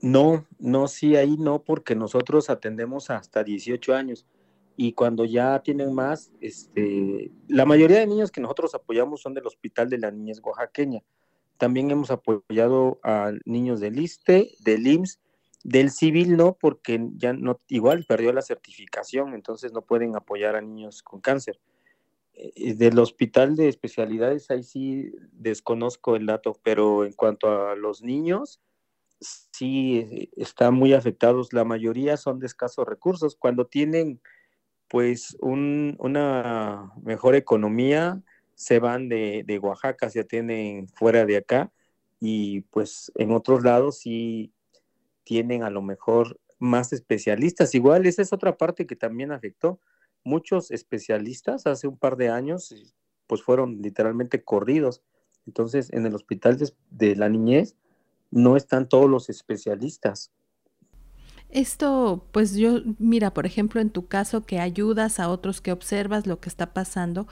No, 0.00 0.46
no, 0.58 0.88
sí, 0.88 1.16
ahí 1.16 1.36
no, 1.36 1.62
porque 1.62 1.94
nosotros 1.94 2.48
atendemos 2.48 3.10
hasta 3.10 3.44
18 3.44 3.94
años 3.94 4.24
y 4.76 4.92
cuando 4.92 5.24
ya 5.24 5.60
tienen 5.62 5.94
más, 5.94 6.32
este, 6.40 7.30
la 7.48 7.64
mayoría 7.64 8.00
de 8.00 8.06
niños 8.06 8.30
que 8.30 8.40
nosotros 8.40 8.74
apoyamos 8.74 9.22
son 9.22 9.34
del 9.34 9.46
Hospital 9.46 9.88
de 9.88 9.98
la 9.98 10.10
Niñez 10.10 10.40
Oaxaqueña. 10.42 11.00
También 11.58 11.90
hemos 11.90 12.10
apoyado 12.10 12.98
a 13.02 13.32
niños 13.44 13.80
del 13.80 13.98
ISTE, 13.98 14.56
del 14.60 14.86
IMSS 14.86 15.20
del 15.64 15.90
civil 15.90 16.36
no, 16.36 16.56
porque 16.60 17.00
ya 17.16 17.32
no, 17.32 17.58
igual 17.68 18.04
perdió 18.06 18.32
la 18.32 18.42
certificación, 18.42 19.34
entonces 19.34 19.72
no 19.72 19.80
pueden 19.80 20.14
apoyar 20.14 20.56
a 20.56 20.60
niños 20.60 21.02
con 21.02 21.20
cáncer. 21.20 21.58
Eh, 22.34 22.74
del 22.74 22.98
hospital 22.98 23.56
de 23.56 23.68
especialidades, 23.68 24.50
ahí 24.50 24.62
sí 24.62 25.12
desconozco 25.32 26.16
el 26.16 26.26
dato, 26.26 26.60
pero 26.62 27.06
en 27.06 27.14
cuanto 27.14 27.68
a 27.68 27.76
los 27.76 28.02
niños, 28.02 28.60
sí 29.20 30.00
eh, 30.00 30.30
están 30.36 30.74
muy 30.74 30.92
afectados. 30.92 31.54
La 31.54 31.64
mayoría 31.64 32.18
son 32.18 32.40
de 32.40 32.46
escasos 32.46 32.86
recursos. 32.86 33.34
Cuando 33.34 33.66
tienen 33.66 34.20
pues 34.94 35.36
una 35.40 36.92
mejor 37.02 37.34
economía, 37.34 38.22
se 38.54 38.78
van 38.78 39.08
de, 39.08 39.58
Oaxaca, 39.60 40.08
se 40.08 40.20
atienden 40.20 40.86
fuera 40.86 41.26
de 41.26 41.36
acá 41.36 41.72
y 42.20 42.60
pues 42.70 43.10
en 43.16 43.32
otros 43.32 43.64
lados 43.64 43.98
sí 43.98 44.52
tienen 45.24 45.64
a 45.64 45.70
lo 45.70 45.82
mejor 45.82 46.38
más 46.60 46.92
especialistas. 46.92 47.74
Igual 47.74 48.06
esa 48.06 48.22
es 48.22 48.32
otra 48.32 48.56
parte 48.56 48.86
que 48.86 48.94
también 48.94 49.32
afectó. 49.32 49.80
Muchos 50.22 50.70
especialistas 50.70 51.66
hace 51.66 51.88
un 51.88 51.98
par 51.98 52.16
de 52.16 52.28
años 52.28 52.72
pues 53.26 53.42
fueron 53.42 53.82
literalmente 53.82 54.44
corridos. 54.44 55.02
Entonces 55.44 55.92
en 55.92 56.06
el 56.06 56.14
hospital 56.14 56.56
de, 56.90 57.16
la 57.16 57.28
niñez 57.28 57.74
no 58.30 58.56
están 58.56 58.88
todos 58.88 59.10
los 59.10 59.28
especialistas. 59.28 60.30
Esto, 61.50 62.26
pues 62.32 62.54
yo, 62.56 62.80
mira, 62.98 63.32
por 63.32 63.46
ejemplo, 63.46 63.80
en 63.80 63.90
tu 63.90 64.06
caso 64.06 64.44
que 64.44 64.58
ayudas 64.58 65.20
a 65.20 65.28
otros, 65.28 65.60
que 65.60 65.72
observas 65.72 66.26
lo 66.26 66.40
que 66.40 66.48
está 66.48 66.74
pasando, 66.74 67.28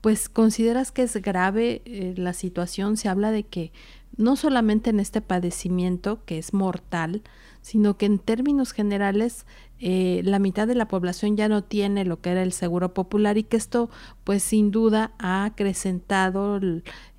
pues 0.00 0.28
consideras 0.28 0.92
que 0.92 1.02
es 1.02 1.16
grave 1.16 1.82
eh, 1.84 2.14
la 2.16 2.32
situación, 2.32 2.96
se 2.96 3.08
habla 3.08 3.32
de 3.32 3.42
que 3.44 3.72
no 4.16 4.36
solamente 4.36 4.90
en 4.90 5.00
este 5.00 5.20
padecimiento 5.20 6.24
que 6.24 6.38
es 6.38 6.54
mortal, 6.54 7.22
sino 7.60 7.98
que 7.98 8.06
en 8.06 8.18
términos 8.18 8.72
generales 8.72 9.44
eh, 9.78 10.22
la 10.24 10.38
mitad 10.38 10.66
de 10.66 10.74
la 10.74 10.88
población 10.88 11.36
ya 11.36 11.48
no 11.48 11.62
tiene 11.62 12.04
lo 12.06 12.20
que 12.22 12.30
era 12.30 12.42
el 12.42 12.52
seguro 12.52 12.94
popular 12.94 13.36
y 13.36 13.42
que 13.42 13.58
esto 13.58 13.90
pues 14.24 14.42
sin 14.42 14.70
duda 14.70 15.12
ha 15.18 15.44
acrecentado 15.44 16.58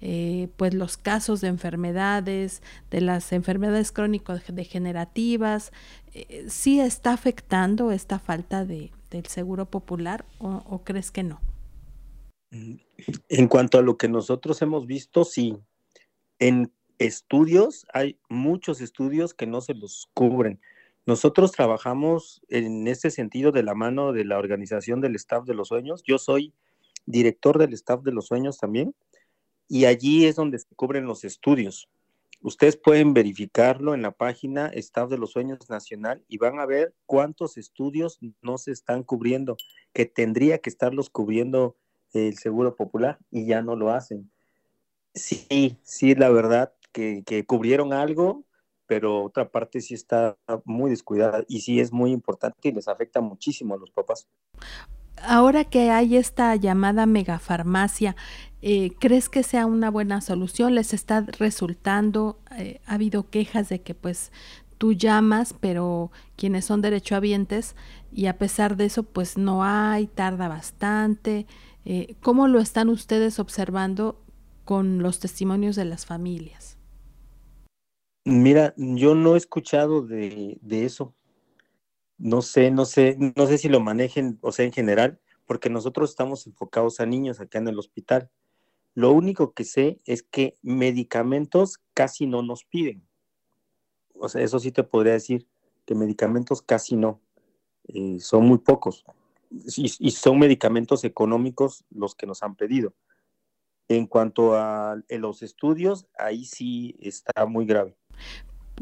eh, 0.01 0.48
pues 0.58 0.74
los 0.74 0.98
casos 0.98 1.41
de 1.41 1.50
enfermedades, 1.50 2.63
de 2.89 3.01
las 3.01 3.32
enfermedades 3.32 3.91
crónicos 3.91 4.41
degenerativas, 4.48 5.72
eh, 6.14 6.46
¿sí 6.50 6.80
está 6.80 7.14
afectando 7.14 7.92
esta 7.92 8.20
falta 8.20 8.66
de, 8.66 8.92
del 9.10 9.26
seguro 9.26 9.66
popular 9.66 10.26
o, 10.40 10.64
o 10.66 10.84
crees 10.84 11.12
que 11.12 11.24
no? 11.24 11.40
En 12.50 13.48
cuanto 13.48 13.78
a 13.78 13.82
lo 13.82 13.98
que 13.98 14.08
nosotros 14.08 14.62
hemos 14.62 14.88
visto, 14.88 15.26
sí. 15.26 15.58
En 16.40 16.72
estudios, 16.98 17.86
hay 17.94 18.18
muchos 18.30 18.82
estudios 18.82 19.34
que 19.34 19.48
no 19.48 19.62
se 19.62 19.74
los 19.74 20.10
cubren. 20.14 20.60
Nosotros 21.06 21.52
trabajamos 21.52 22.42
en 22.50 22.88
este 22.88 23.12
sentido 23.12 23.52
de 23.52 23.64
la 23.64 23.76
mano 23.76 24.12
de 24.12 24.26
la 24.26 24.38
organización 24.38 25.00
del 25.00 25.16
staff 25.16 25.46
de 25.46 25.54
los 25.54 25.70
sueños. 25.70 26.04
Yo 26.06 26.18
soy 26.18 26.54
director 27.06 27.58
del 27.58 27.74
staff 27.74 28.04
de 28.04 28.12
los 28.12 28.28
sueños 28.28 28.58
también 28.58 28.94
y 29.70 29.86
allí 29.86 30.26
es 30.26 30.36
donde 30.36 30.60
se 30.60 30.76
cubren 30.76 31.06
los 31.06 31.24
estudios. 31.24 31.88
Ustedes 32.41 32.77
pueden 32.77 33.13
verificarlo 33.13 33.94
en 33.94 34.01
la 34.01 34.12
página 34.12 34.67
Staff 34.67 35.10
de 35.10 35.17
los 35.17 35.32
Sueños 35.32 35.70
Nacional 35.70 36.24
y 36.27 36.38
van 36.38 36.60
a 36.60 36.65
ver 36.65 36.94
cuántos 37.06 37.58
estudios 37.58 38.20
no 38.41 38.58
se 38.58 38.72
están 38.72 39.03
cubriendo, 39.03 39.58
que 39.94 40.06
tendría 40.06 40.60
que 40.60 40.70
estarlos 40.70 41.10
cubriendo 41.10 41.75
el 42.13 42.38
Seguro 42.38 42.75
Popular 42.75 43.17
y 43.32 43.48
ya 43.48 43.62
no 43.62 43.75
lo 43.75 43.91
hacen. 43.91 44.32
Sí, 45.13 45.77
sí, 45.82 46.13
la 46.13 46.29
verdad, 46.29 46.74
que, 46.91 47.46
cubrieron 47.46 47.94
algo, 47.94 48.44
pero 48.86 49.24
otra 49.24 49.50
parte 49.50 49.82
sí 49.82 49.94
está 49.94 50.38
muy 50.63 50.89
descuidada 50.89 51.44
y 51.48 51.62
sí 51.62 51.79
es 51.79 51.91
muy 51.91 52.12
importante 52.12 52.70
y 52.70 52.72
les 52.72 52.88
afecta 52.88 53.20
muchísimo 53.20 53.74
a 53.74 53.77
los 53.77 53.91
papás. 53.91 54.27
Ahora 55.24 55.63
que 55.65 55.89
hay 55.91 56.15
esta 56.15 56.55
llamada 56.55 57.05
megafarmacia, 57.05 58.15
eh, 58.62 58.91
¿crees 59.00 59.29
que 59.29 59.43
sea 59.43 59.65
una 59.65 59.89
buena 59.89 60.21
solución? 60.21 60.75
¿Les 60.75 60.93
está 60.93 61.21
resultando? 61.21 62.39
Eh, 62.57 62.81
ha 62.86 62.95
habido 62.95 63.29
quejas 63.29 63.69
de 63.69 63.81
que 63.81 63.95
pues 63.95 64.31
tú 64.77 64.93
llamas, 64.93 65.53
pero 65.59 66.12
quienes 66.36 66.65
son 66.65 66.81
derechohabientes 66.81 67.75
y 68.12 68.27
a 68.27 68.38
pesar 68.38 68.77
de 68.77 68.86
eso 68.86 69.03
pues 69.03 69.38
no 69.38 69.63
hay, 69.63 70.07
tarda 70.07 70.47
bastante. 70.47 71.45
Eh, 71.86 72.15
¿Cómo 72.21 72.47
lo 72.47 72.59
están 72.59 72.89
ustedes 72.89 73.39
observando 73.39 74.21
con 74.65 75.01
los 75.01 75.19
testimonios 75.19 75.75
de 75.75 75.86
las 75.86 76.05
familias? 76.05 76.77
Mira, 78.25 78.74
yo 78.75 79.15
no 79.15 79.36
he 79.36 79.38
escuchado 79.38 80.01
de, 80.01 80.57
de 80.62 80.86
eso. 80.86 81.15
No 82.17 82.41
sé, 82.41 82.71
no 82.71 82.86
sé, 82.86 83.17
no 83.36 83.47
sé 83.47 83.57
si 83.57 83.69
lo 83.69 83.79
manejen, 83.79 84.39
o 84.41 84.51
sea, 84.51 84.65
en 84.65 84.71
general, 84.71 85.19
porque 85.45 85.69
nosotros 85.69 86.09
estamos 86.09 86.47
enfocados 86.47 87.00
a 87.00 87.05
niños 87.05 87.39
acá 87.39 87.59
en 87.59 87.67
el 87.67 87.79
hospital. 87.79 88.29
Lo 88.93 89.12
único 89.12 89.53
que 89.53 89.63
sé 89.63 90.01
es 90.05 90.24
que 90.24 90.57
medicamentos 90.62 91.79
casi 91.93 92.25
no 92.25 92.41
nos 92.41 92.65
piden. 92.65 93.07
O 94.15 94.27
sea, 94.29 94.41
eso 94.41 94.59
sí 94.59 94.71
te 94.71 94.83
podría 94.83 95.13
decir, 95.13 95.47
que 95.86 95.95
medicamentos 95.95 96.62
casi 96.62 96.95
no. 96.95 97.21
Eh, 97.88 98.19
son 98.19 98.45
muy 98.45 98.57
pocos. 98.57 99.05
Y, 99.50 99.91
y, 100.00 100.12
son 100.12 100.39
medicamentos 100.39 101.03
económicos 101.05 101.86
los 101.89 102.15
que 102.15 102.25
nos 102.25 102.43
han 102.43 102.55
pedido. 102.55 102.93
En 103.88 104.05
cuanto 104.07 104.55
a 104.55 105.01
los 105.07 105.41
estudios, 105.41 106.07
ahí 106.17 106.43
sí 106.43 106.97
está 107.00 107.45
muy 107.45 107.65
grave. 107.65 107.95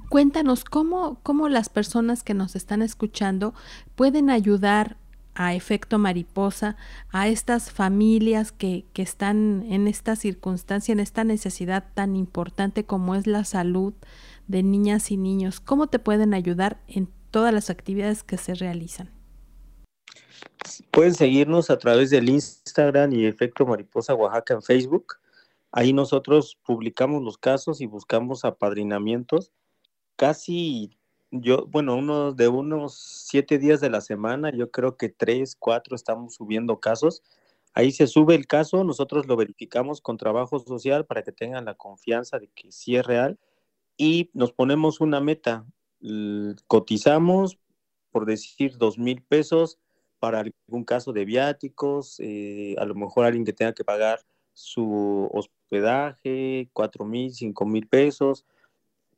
Cuéntanos 0.09 0.65
cómo, 0.65 1.19
cómo 1.23 1.49
las 1.49 1.69
personas 1.69 2.23
que 2.23 2.33
nos 2.33 2.55
están 2.55 2.81
escuchando 2.81 3.53
pueden 3.95 4.29
ayudar 4.29 4.97
a 5.35 5.53
efecto 5.53 5.99
mariposa 5.99 6.77
a 7.11 7.27
estas 7.27 7.71
familias 7.71 8.51
que, 8.51 8.85
que, 8.93 9.01
están 9.01 9.65
en 9.69 9.87
esta 9.87 10.15
circunstancia, 10.15 10.93
en 10.93 11.01
esta 11.01 11.23
necesidad 11.23 11.85
tan 11.93 12.15
importante 12.15 12.85
como 12.85 13.15
es 13.15 13.27
la 13.27 13.43
salud 13.43 13.93
de 14.47 14.63
niñas 14.63 15.11
y 15.11 15.17
niños. 15.17 15.59
¿Cómo 15.59 15.87
te 15.87 15.99
pueden 15.99 16.33
ayudar 16.33 16.79
en 16.87 17.09
todas 17.31 17.53
las 17.53 17.69
actividades 17.69 18.23
que 18.23 18.37
se 18.37 18.53
realizan? 18.53 19.11
Pueden 20.91 21.13
seguirnos 21.13 21.69
a 21.69 21.77
través 21.77 22.09
del 22.09 22.29
Instagram 22.29 23.11
y 23.13 23.25
Efecto 23.25 23.65
Mariposa 23.65 24.15
Oaxaca 24.15 24.53
en 24.53 24.61
Facebook. 24.61 25.15
Ahí 25.71 25.91
nosotros 25.91 26.57
publicamos 26.65 27.21
los 27.21 27.37
casos 27.37 27.81
y 27.81 27.85
buscamos 27.85 28.45
apadrinamientos 28.45 29.51
casi 30.15 30.97
yo, 31.31 31.65
bueno, 31.67 31.95
uno 31.95 32.33
de 32.33 32.47
unos 32.47 32.97
siete 32.97 33.57
días 33.57 33.81
de 33.81 33.89
la 33.89 34.01
semana, 34.01 34.51
yo 34.51 34.71
creo 34.71 34.97
que 34.97 35.09
tres, 35.09 35.55
cuatro 35.57 35.95
estamos 35.95 36.35
subiendo 36.35 36.79
casos. 36.79 37.23
Ahí 37.73 37.91
se 37.91 38.07
sube 38.07 38.35
el 38.35 38.47
caso, 38.47 38.83
nosotros 38.83 39.27
lo 39.27 39.35
verificamos 39.35 39.99
con 39.99 40.17
trabajo 40.17 40.59
social 40.59 41.05
para 41.05 41.23
que 41.23 41.33
tengan 41.33 41.65
la 41.65 41.75
confianza 41.75 42.39
de 42.39 42.47
que 42.47 42.71
sí 42.71 42.95
es 42.95 43.05
real 43.05 43.37
y 43.97 44.29
nos 44.33 44.53
ponemos 44.53 45.01
una 45.01 45.19
meta. 45.19 45.65
Cotizamos, 46.67 47.57
por 48.11 48.25
decir, 48.25 48.77
dos 48.77 48.97
mil 48.97 49.21
pesos 49.23 49.77
para 50.19 50.39
algún 50.39 50.85
caso 50.85 51.11
de 51.11 51.25
viáticos, 51.25 52.19
eh, 52.19 52.75
a 52.77 52.85
lo 52.85 52.95
mejor 52.95 53.25
alguien 53.25 53.43
que 53.43 53.53
tenga 53.53 53.73
que 53.73 53.83
pagar 53.83 54.21
su 54.53 55.29
hospedaje, 55.33 56.69
cuatro 56.71 57.03
mil, 57.03 57.33
cinco 57.33 57.65
mil 57.65 57.87
pesos 57.87 58.45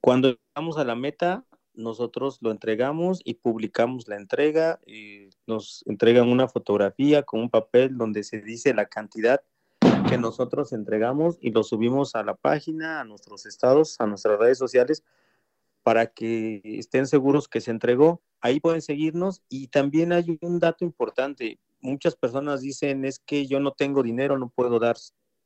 cuando 0.01 0.37
llegamos 0.55 0.77
a 0.77 0.83
la 0.83 0.95
meta, 0.95 1.45
nosotros 1.77 2.39
lo 2.41 2.51
entregamos 2.51 3.21
y 3.23 3.35
publicamos 3.35 4.07
la 4.07 4.17
entrega. 4.17 4.79
Y 4.85 5.29
nos 5.45 5.83
entregan 5.85 6.29
una 6.29 6.47
fotografía 6.47 7.23
con 7.23 7.41
un 7.41 7.49
papel 7.49 7.97
donde 7.97 8.23
se 8.23 8.41
dice 8.41 8.73
la 8.73 8.87
cantidad 8.87 9.41
que 10.09 10.17
nosotros 10.17 10.73
entregamos 10.73 11.37
y 11.41 11.51
lo 11.51 11.63
subimos 11.63 12.15
a 12.15 12.23
la 12.23 12.35
página, 12.35 13.01
a 13.01 13.03
nuestros 13.03 13.45
estados, 13.45 13.99
a 13.99 14.07
nuestras 14.07 14.39
redes 14.39 14.57
sociales 14.57 15.03
para 15.83 16.07
que 16.07 16.61
estén 16.63 17.07
seguros 17.07 17.47
que 17.47 17.61
se 17.61 17.71
entregó. 17.71 18.21
Ahí 18.41 18.59
pueden 18.59 18.81
seguirnos 18.81 19.41
y 19.49 19.67
también 19.67 20.11
hay 20.13 20.37
un 20.41 20.59
dato 20.59 20.83
importante. 20.83 21.59
Muchas 21.79 22.15
personas 22.15 22.61
dicen 22.61 23.05
es 23.05 23.19
que 23.19 23.47
yo 23.47 23.59
no 23.59 23.71
tengo 23.71 24.03
dinero, 24.03 24.37
no 24.37 24.49
puedo 24.49 24.79
dar 24.79 24.97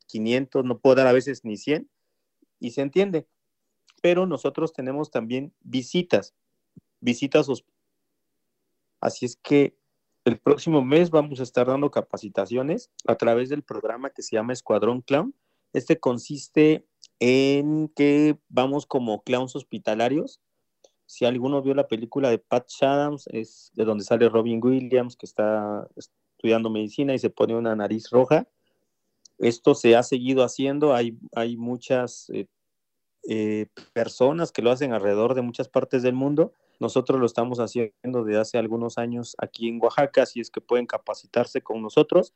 500, 0.08 0.66
no 0.66 0.80
puedo 0.80 0.96
dar 0.96 1.08
a 1.08 1.14
veces 1.14 1.44
ni 1.44 1.58
100 1.58 1.90
y 2.60 2.72
se 2.72 2.82
entiende 2.82 3.28
pero 4.02 4.26
nosotros 4.26 4.74
tenemos 4.74 5.12
también 5.12 5.54
visitas, 5.62 6.34
visitas. 7.00 7.48
Así 9.00 9.26
es 9.26 9.36
que 9.36 9.76
el 10.26 10.38
próximo 10.38 10.84
mes 10.84 11.10
vamos 11.10 11.40
a 11.40 11.44
estar 11.44 11.68
dando 11.68 11.90
capacitaciones 11.90 12.92
a 13.08 13.16
través 13.16 13.50
del 13.50 13.64
programa 13.64 14.10
que 14.10 14.22
se 14.22 14.36
llama 14.36 14.54
Escuadrón 14.54 15.02
Clown. 15.02 15.34
Este 15.74 16.00
consiste 16.00 16.86
en 17.20 17.88
que 17.96 18.38
vamos 18.50 18.86
como 18.86 19.24
clowns 19.24 19.56
hospitalarios. 19.56 20.42
Si 21.06 21.26
alguno 21.26 21.62
vio 21.62 21.74
la 21.74 21.88
película 21.88 22.30
de 22.30 22.40
Pat 22.40 22.68
Adams, 22.82 23.28
es 23.32 23.72
de 23.76 23.86
donde 23.86 24.04
sale 24.04 24.30
Robin 24.30 24.60
Williams, 24.64 25.16
que 25.16 25.26
está 25.26 25.88
estudiando 25.96 26.70
medicina 26.70 27.14
y 27.14 27.20
se 27.20 27.30
pone 27.30 27.56
una 27.56 27.76
nariz 27.76 28.10
roja. 28.10 28.48
Esto 29.38 29.76
se 29.76 29.96
ha 29.96 30.04
seguido 30.04 30.44
haciendo, 30.44 30.94
hay, 30.94 31.18
hay 31.36 31.58
muchas 31.58 32.30
eh, 32.30 32.48
eh, 33.28 33.68
personas 33.94 34.52
que 34.52 34.62
lo 34.62 34.72
hacen 34.72 34.94
alrededor 34.94 35.36
de 35.36 35.42
muchas 35.42 35.70
partes 35.70 36.02
del 36.02 36.14
mundo. 36.14 36.54
Nosotros 36.80 37.20
lo 37.20 37.26
estamos 37.26 37.60
haciendo 37.60 38.24
desde 38.24 38.40
hace 38.40 38.58
algunos 38.58 38.98
años 38.98 39.36
aquí 39.38 39.68
en 39.70 39.80
Oaxaca, 39.82 40.24
así 40.24 40.40
es 40.40 40.50
que 40.50 40.62
pueden 40.62 40.88
capacitarse 40.88 41.62
con 41.62 41.82
nosotros, 41.82 42.34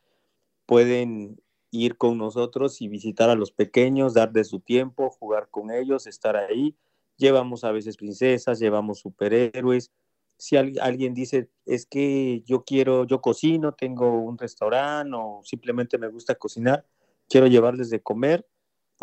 pueden 0.67 1.41
ir 1.71 1.98
con 1.98 2.17
nosotros 2.17 2.82
y 2.82 2.88
visitar 2.88 3.30
a 3.30 3.36
los 3.36 3.52
pequeños, 3.52 4.13
dar 4.13 4.32
de 4.32 4.43
su 4.43 4.60
tiempo, 4.60 5.10
jugar 5.10 5.50
con 5.50 5.71
ellos, 5.71 6.08
estar 6.08 6.36
ahí. 6.36 6.76
Llevamos 7.17 7.63
a 7.63 7.71
veces 7.71 7.98
princesas, 7.98 8.60
llevamos 8.60 9.00
superhéroes. 9.00 9.91
Si 10.38 10.58
alguien 10.58 11.13
dice, 11.13 11.50
es 11.65 11.86
que 11.86 12.43
yo 12.45 12.63
quiero, 12.63 13.06
yo 13.06 13.21
cocino, 13.21 13.74
tengo 13.74 14.19
un 14.19 14.38
restaurante 14.38 15.15
o 15.15 15.41
simplemente 15.43 15.98
me 15.98 16.10
gusta 16.10 16.36
cocinar, 16.36 16.86
quiero 17.30 17.48
llevarles 17.48 17.89
de 17.89 18.02
comer, 18.02 18.45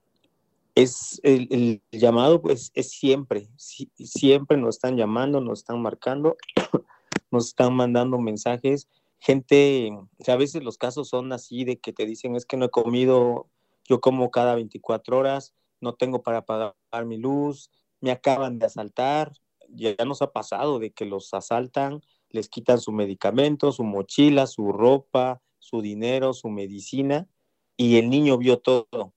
es 0.77 1.21
el, 1.25 1.83
llamado, 1.91 2.43
pues 2.43 2.71
es 2.75 2.91
siempre, 2.91 3.49
siempre 3.57 4.59
nos 4.59 4.77
están 4.77 4.97
llamando, 4.97 5.41
nos 5.41 5.61
están 5.61 5.81
marcando, 5.81 6.37
nos 7.31 7.49
están 7.49 7.75
mandando 7.75 8.19
mensajes. 8.19 8.87
Gente, 9.19 9.91
a 10.29 10.37
veces 10.37 10.63
los 10.63 10.77
casos 10.77 11.09
son 11.09 11.33
así 11.33 11.65
de 11.65 11.79
que 11.79 11.95
te 11.95 12.05
dicen 12.05 12.37
es 12.37 12.45
que 12.45 12.59
no 12.59 12.67
he 12.67 12.71
comido 12.71 13.49
yo 13.85 14.03
como 14.03 14.31
cada 14.31 14.55
24 14.55 15.17
horas, 15.17 15.55
no 15.81 15.95
tengo 15.95 16.23
para 16.23 16.45
pagar 16.45 16.75
mi 17.07 17.17
luz, 17.17 17.71
me 18.03 18.11
acaban 18.11 18.59
de 18.59 18.67
asaltar, 18.67 19.33
ya, 19.71 19.95
nos 20.05 20.21
ha 20.21 20.31
pasado 20.33 20.79
de 20.79 20.93
que 20.93 21.07
los 21.07 21.33
asaltan, 21.33 22.03
les 22.29 22.51
quitan 22.51 22.81
su 22.81 22.93
medicamento, 22.93 23.73
su 23.73 23.83
mochila, 23.83 24.47
su 24.47 24.73
ropa, 24.73 25.41
su 25.59 25.81
dinero, 25.81 26.35
su 26.35 26.51
medicina, 26.51 27.29
y 27.79 27.97
el 27.97 28.11
niño 28.11 28.37
vio 28.37 28.59
todo. 28.59 29.15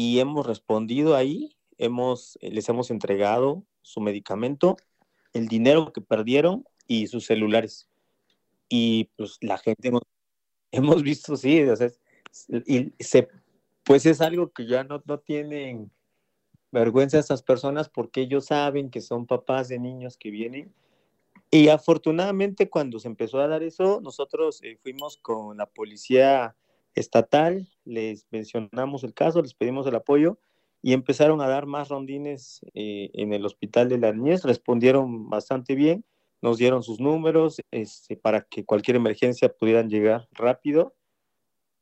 Y 0.00 0.20
hemos 0.20 0.46
respondido 0.46 1.16
ahí, 1.16 1.56
hemos, 1.76 2.38
les 2.40 2.68
hemos 2.68 2.92
entregado 2.92 3.64
su 3.82 4.00
medicamento, 4.00 4.76
el 5.32 5.48
dinero 5.48 5.92
que 5.92 6.00
perdieron 6.00 6.64
y 6.86 7.08
sus 7.08 7.26
celulares. 7.26 7.88
Y 8.68 9.10
pues 9.16 9.38
la 9.40 9.58
gente 9.58 9.90
hemos, 10.70 11.02
visto, 11.02 11.36
sí, 11.36 11.62
o 11.62 11.74
sea, 11.74 11.90
y 12.64 12.92
se, 13.00 13.26
pues 13.82 14.06
es 14.06 14.20
algo 14.20 14.52
que 14.52 14.68
ya 14.68 14.84
no, 14.84 15.02
no 15.04 15.18
tienen 15.18 15.90
vergüenza 16.70 17.18
estas 17.18 17.42
personas 17.42 17.88
porque 17.88 18.20
ellos 18.20 18.46
saben 18.46 18.90
que 18.90 19.00
son 19.00 19.26
papás 19.26 19.66
de 19.66 19.80
niños 19.80 20.16
que 20.16 20.30
vienen. 20.30 20.72
Y 21.50 21.70
afortunadamente 21.70 22.70
cuando 22.70 23.00
se 23.00 23.08
empezó 23.08 23.40
a 23.40 23.48
dar 23.48 23.64
eso, 23.64 24.00
nosotros 24.00 24.62
eh, 24.62 24.78
fuimos 24.80 25.16
con 25.16 25.56
la 25.56 25.66
policía 25.66 26.54
estatal, 26.94 27.68
les 27.84 28.26
mencionamos 28.30 29.04
el 29.04 29.14
caso, 29.14 29.42
les 29.42 29.54
pedimos 29.54 29.86
el 29.86 29.94
apoyo 29.94 30.38
y 30.82 30.92
empezaron 30.92 31.40
a 31.40 31.48
dar 31.48 31.66
más 31.66 31.88
rondines 31.88 32.60
eh, 32.74 33.10
en 33.14 33.32
el 33.32 33.44
hospital 33.44 33.88
de 33.88 33.98
la 33.98 34.12
niñez, 34.12 34.44
respondieron 34.44 35.28
bastante 35.28 35.74
bien, 35.74 36.04
nos 36.40 36.58
dieron 36.58 36.82
sus 36.82 37.00
números 37.00 37.60
este, 37.70 38.16
para 38.16 38.42
que 38.42 38.64
cualquier 38.64 38.96
emergencia 38.96 39.52
pudieran 39.52 39.88
llegar 39.88 40.28
rápido, 40.32 40.94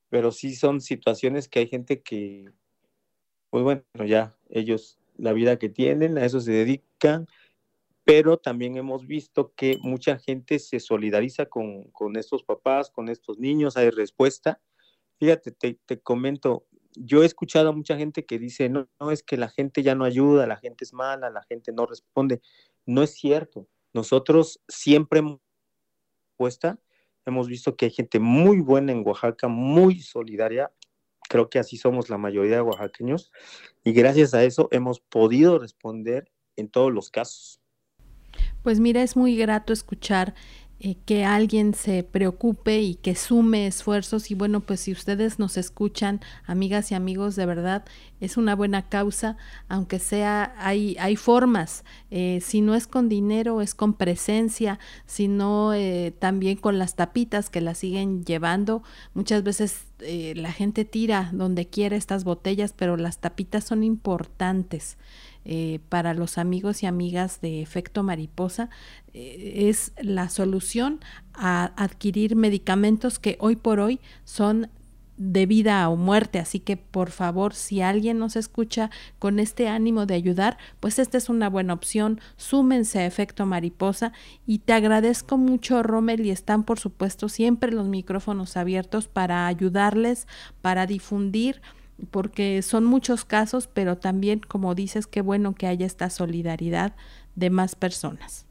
pero 0.08 0.32
sí 0.32 0.54
son 0.54 0.80
situaciones 0.80 1.48
que 1.48 1.58
hay 1.58 1.68
gente 1.68 2.02
que, 2.02 2.46
pues 3.50 3.64
bueno, 3.64 3.82
ya 4.06 4.34
ellos, 4.48 4.98
la 5.16 5.32
vida 5.32 5.58
que 5.58 5.68
tienen, 5.68 6.16
a 6.16 6.24
eso 6.24 6.40
se 6.40 6.52
dedican, 6.52 7.26
pero 8.04 8.38
también 8.38 8.76
hemos 8.76 9.06
visto 9.06 9.52
que 9.56 9.78
mucha 9.82 10.18
gente 10.18 10.58
se 10.58 10.80
solidariza 10.80 11.46
con, 11.46 11.90
con 11.90 12.16
estos 12.16 12.44
papás, 12.44 12.88
con 12.88 13.08
estos 13.08 13.38
niños, 13.38 13.76
hay 13.76 13.90
respuesta. 13.90 14.60
Fíjate, 15.18 15.52
te, 15.52 16.00
comento, 16.00 16.66
yo 16.94 17.22
he 17.22 17.26
escuchado 17.26 17.70
a 17.70 17.72
mucha 17.72 17.96
gente 17.96 18.24
que 18.26 18.38
dice, 18.38 18.68
no, 18.68 18.88
no, 19.00 19.10
es 19.10 19.22
que 19.22 19.36
la 19.36 19.48
gente 19.48 19.82
ya 19.82 19.94
no 19.94 20.04
ayuda, 20.04 20.46
la 20.46 20.56
gente 20.56 20.84
es 20.84 20.92
mala, 20.92 21.30
la 21.30 21.42
gente 21.42 21.72
no 21.72 21.86
responde. 21.86 22.40
No 22.84 23.02
es 23.02 23.10
cierto. 23.10 23.68
Nosotros 23.92 24.60
siempre 24.68 25.20
hemos 25.20 25.40
hemos 27.24 27.48
visto 27.48 27.76
que 27.76 27.86
hay 27.86 27.90
gente 27.90 28.20
muy 28.20 28.60
buena 28.60 28.92
en 28.92 29.02
Oaxaca, 29.06 29.48
muy 29.48 30.00
solidaria. 30.00 30.70
Creo 31.28 31.50
que 31.50 31.58
así 31.58 31.76
somos 31.76 32.08
la 32.08 32.18
mayoría 32.18 32.56
de 32.56 32.60
oaxaqueños 32.60 33.32
y 33.82 33.92
gracias 33.92 34.32
a 34.32 34.44
eso 34.44 34.68
hemos 34.70 35.00
podido 35.00 35.58
responder 35.58 36.30
en 36.54 36.68
todos 36.68 36.92
los 36.92 37.10
casos. 37.10 37.60
Pues 38.62 38.80
mira, 38.80 39.02
es 39.02 39.16
muy 39.16 39.36
grato 39.36 39.72
escuchar 39.72 40.34
eh, 40.86 40.98
que 41.04 41.24
alguien 41.24 41.74
se 41.74 42.04
preocupe 42.04 42.78
y 42.78 42.94
que 42.94 43.16
sume 43.16 43.66
esfuerzos. 43.66 44.30
Y 44.30 44.36
bueno 44.36 44.60
pues 44.60 44.78
si 44.78 44.92
ustedes 44.92 45.40
nos 45.40 45.56
escuchan 45.56 46.20
amigas 46.46 46.92
y 46.92 46.94
amigos 46.94 47.34
de 47.34 47.44
verdad 47.44 47.84
es 48.20 48.36
una 48.36 48.54
buena 48.54 48.88
causa 48.88 49.36
aunque 49.68 49.98
sea 49.98 50.54
hay 50.58 50.96
hay 51.00 51.16
formas. 51.16 51.82
Eh, 52.12 52.38
si 52.40 52.60
no 52.60 52.76
es 52.76 52.86
con 52.86 53.08
dinero 53.08 53.62
es 53.62 53.74
con 53.74 53.94
presencia. 53.94 54.78
Si 55.06 55.26
no 55.26 55.74
eh, 55.74 56.14
también 56.16 56.56
con 56.56 56.78
las 56.78 56.94
tapitas 56.94 57.50
que 57.50 57.60
la 57.60 57.74
siguen 57.74 58.24
llevando. 58.24 58.84
Muchas 59.12 59.42
veces 59.42 59.86
la 59.98 60.52
gente 60.52 60.84
tira 60.84 61.30
donde 61.32 61.66
quiere 61.66 61.96
estas 61.96 62.22
botellas 62.22 62.72
pero 62.76 62.96
las 62.96 63.18
tapitas 63.18 63.64
son 63.64 63.82
importantes 63.82 64.98
para 65.88 66.12
los 66.12 66.38
amigos 66.38 66.82
y 66.82 66.86
amigas 66.86 67.40
de 67.40 67.62
efecto 67.62 68.02
mariposa 68.02 68.68
es 69.16 69.92
la 70.00 70.28
solución 70.28 71.00
a 71.32 71.72
adquirir 71.82 72.36
medicamentos 72.36 73.18
que 73.18 73.36
hoy 73.40 73.56
por 73.56 73.80
hoy 73.80 74.00
son 74.24 74.68
de 75.16 75.46
vida 75.46 75.88
o 75.88 75.96
muerte. 75.96 76.38
Así 76.38 76.60
que 76.60 76.76
por 76.76 77.10
favor, 77.10 77.54
si 77.54 77.80
alguien 77.80 78.18
nos 78.18 78.36
escucha 78.36 78.90
con 79.18 79.38
este 79.38 79.68
ánimo 79.68 80.04
de 80.04 80.14
ayudar, 80.14 80.58
pues 80.80 80.98
esta 80.98 81.16
es 81.16 81.30
una 81.30 81.48
buena 81.48 81.72
opción. 81.72 82.20
Súmense 82.36 82.98
a 82.98 83.06
efecto 83.06 83.46
mariposa 83.46 84.12
y 84.46 84.58
te 84.58 84.74
agradezco 84.74 85.38
mucho, 85.38 85.82
Rommel, 85.82 86.26
y 86.26 86.30
están 86.30 86.64
por 86.64 86.78
supuesto 86.78 87.30
siempre 87.30 87.72
los 87.72 87.88
micrófonos 87.88 88.56
abiertos 88.56 89.08
para 89.08 89.46
ayudarles, 89.46 90.26
para 90.60 90.86
difundir 90.86 91.62
porque 92.10 92.60
son 92.60 92.84
muchos 92.84 93.24
casos, 93.24 93.68
pero 93.68 93.96
también, 93.96 94.40
como 94.40 94.74
dices, 94.74 95.06
qué 95.06 95.22
bueno 95.22 95.54
que 95.54 95.66
haya 95.66 95.86
esta 95.86 96.10
solidaridad 96.10 96.94
de 97.36 97.48
más 97.48 97.74
personas. 97.74 98.45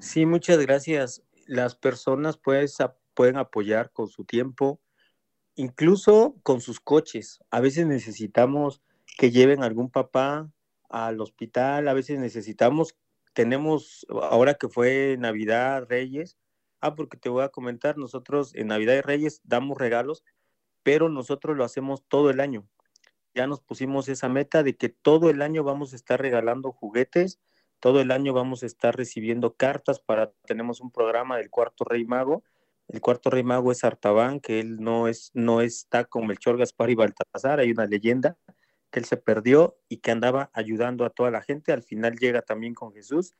Sí, 0.00 0.26
muchas 0.26 0.58
gracias. 0.58 1.22
Las 1.46 1.74
personas 1.74 2.38
pues, 2.38 2.76
pueden 3.14 3.36
apoyar 3.36 3.90
con 3.92 4.08
su 4.08 4.24
tiempo, 4.24 4.80
incluso 5.56 6.36
con 6.44 6.60
sus 6.60 6.78
coches. 6.78 7.40
A 7.50 7.60
veces 7.60 7.86
necesitamos 7.86 8.80
que 9.18 9.32
lleven 9.32 9.64
algún 9.64 9.90
papá 9.90 10.48
al 10.88 11.20
hospital, 11.20 11.88
a 11.88 11.94
veces 11.94 12.20
necesitamos, 12.20 12.96
tenemos, 13.34 14.06
ahora 14.08 14.54
que 14.54 14.68
fue 14.68 15.16
Navidad, 15.18 15.86
Reyes, 15.88 16.38
ah, 16.80 16.94
porque 16.94 17.16
te 17.16 17.28
voy 17.28 17.42
a 17.42 17.48
comentar, 17.48 17.98
nosotros 17.98 18.54
en 18.54 18.68
Navidad 18.68 19.02
Reyes 19.02 19.40
damos 19.44 19.78
regalos, 19.78 20.22
pero 20.84 21.08
nosotros 21.08 21.56
lo 21.56 21.64
hacemos 21.64 22.04
todo 22.06 22.30
el 22.30 22.38
año. 22.38 22.68
Ya 23.34 23.46
nos 23.48 23.60
pusimos 23.60 24.08
esa 24.08 24.28
meta 24.28 24.62
de 24.62 24.76
que 24.76 24.88
todo 24.88 25.28
el 25.28 25.42
año 25.42 25.64
vamos 25.64 25.92
a 25.92 25.96
estar 25.96 26.20
regalando 26.20 26.72
juguetes, 26.72 27.40
todo 27.80 28.00
el 28.00 28.10
año 28.10 28.32
vamos 28.32 28.62
a 28.62 28.66
estar 28.66 28.96
recibiendo 28.96 29.54
cartas 29.54 30.00
para, 30.00 30.32
tenemos 30.46 30.80
un 30.80 30.90
programa 30.90 31.36
del 31.36 31.50
cuarto 31.50 31.84
rey 31.84 32.04
mago, 32.04 32.42
el 32.88 33.00
cuarto 33.00 33.30
rey 33.30 33.42
mago 33.42 33.70
es 33.70 33.84
Artaban, 33.84 34.40
que 34.40 34.60
él 34.60 34.80
no, 34.80 35.08
es, 35.08 35.30
no 35.34 35.60
está 35.60 36.04
con 36.04 36.26
Melchor, 36.26 36.56
Gaspar 36.56 36.90
y 36.90 36.94
Baltasar, 36.94 37.60
hay 37.60 37.70
una 37.70 37.86
leyenda 37.86 38.36
que 38.90 39.00
él 39.00 39.04
se 39.04 39.18
perdió 39.18 39.78
y 39.88 39.98
que 39.98 40.10
andaba 40.10 40.50
ayudando 40.54 41.04
a 41.04 41.10
toda 41.10 41.30
la 41.30 41.42
gente, 41.42 41.72
al 41.72 41.82
final 41.82 42.16
llega 42.16 42.42
también 42.42 42.74
con 42.74 42.92
Jesús 42.92 43.34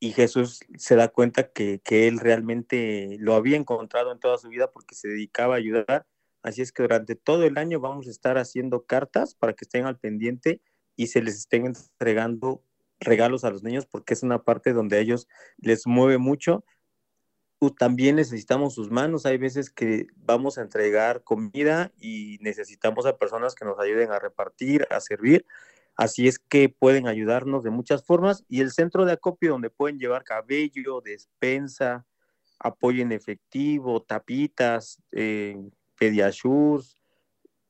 y 0.00 0.12
Jesús 0.12 0.60
se 0.78 0.96
da 0.96 1.08
cuenta 1.08 1.52
que, 1.52 1.80
que 1.84 2.08
él 2.08 2.18
realmente 2.18 3.16
lo 3.20 3.34
había 3.34 3.58
encontrado 3.58 4.10
en 4.12 4.18
toda 4.18 4.38
su 4.38 4.48
vida 4.48 4.70
porque 4.70 4.94
se 4.94 5.08
dedicaba 5.08 5.54
a 5.54 5.58
ayudar. 5.58 6.06
Así 6.42 6.62
es 6.62 6.72
que 6.72 6.82
durante 6.82 7.16
todo 7.16 7.44
el 7.44 7.58
año 7.58 7.80
vamos 7.80 8.06
a 8.06 8.10
estar 8.10 8.38
haciendo 8.38 8.86
cartas 8.86 9.34
para 9.34 9.52
que 9.52 9.66
estén 9.66 9.84
al 9.84 9.98
pendiente 9.98 10.62
y 10.96 11.08
se 11.08 11.20
les 11.20 11.36
estén 11.36 11.66
entregando 11.66 12.64
regalos 13.00 13.44
a 13.44 13.50
los 13.50 13.62
niños 13.62 13.86
porque 13.86 14.14
es 14.14 14.22
una 14.22 14.42
parte 14.42 14.72
donde 14.72 14.96
a 14.96 15.00
ellos 15.00 15.26
les 15.58 15.86
mueve 15.86 16.18
mucho. 16.18 16.64
También 17.78 18.16
necesitamos 18.16 18.74
sus 18.74 18.90
manos. 18.90 19.26
Hay 19.26 19.36
veces 19.36 19.70
que 19.70 20.06
vamos 20.16 20.56
a 20.56 20.62
entregar 20.62 21.22
comida 21.24 21.92
y 21.98 22.38
necesitamos 22.40 23.04
a 23.04 23.18
personas 23.18 23.54
que 23.54 23.64
nos 23.64 23.78
ayuden 23.78 24.12
a 24.12 24.18
repartir, 24.18 24.86
a 24.90 25.00
servir. 25.00 25.44
Así 25.94 26.26
es 26.26 26.38
que 26.38 26.70
pueden 26.70 27.06
ayudarnos 27.06 27.62
de 27.62 27.70
muchas 27.70 28.04
formas. 28.04 28.44
Y 28.48 28.62
el 28.62 28.70
centro 28.70 29.04
de 29.04 29.12
acopio 29.12 29.50
donde 29.50 29.68
pueden 29.68 29.98
llevar 29.98 30.24
cabello, 30.24 31.02
despensa, 31.02 32.06
apoyo 32.58 33.02
en 33.02 33.12
efectivo, 33.12 34.00
tapitas, 34.02 35.02
eh, 35.12 35.58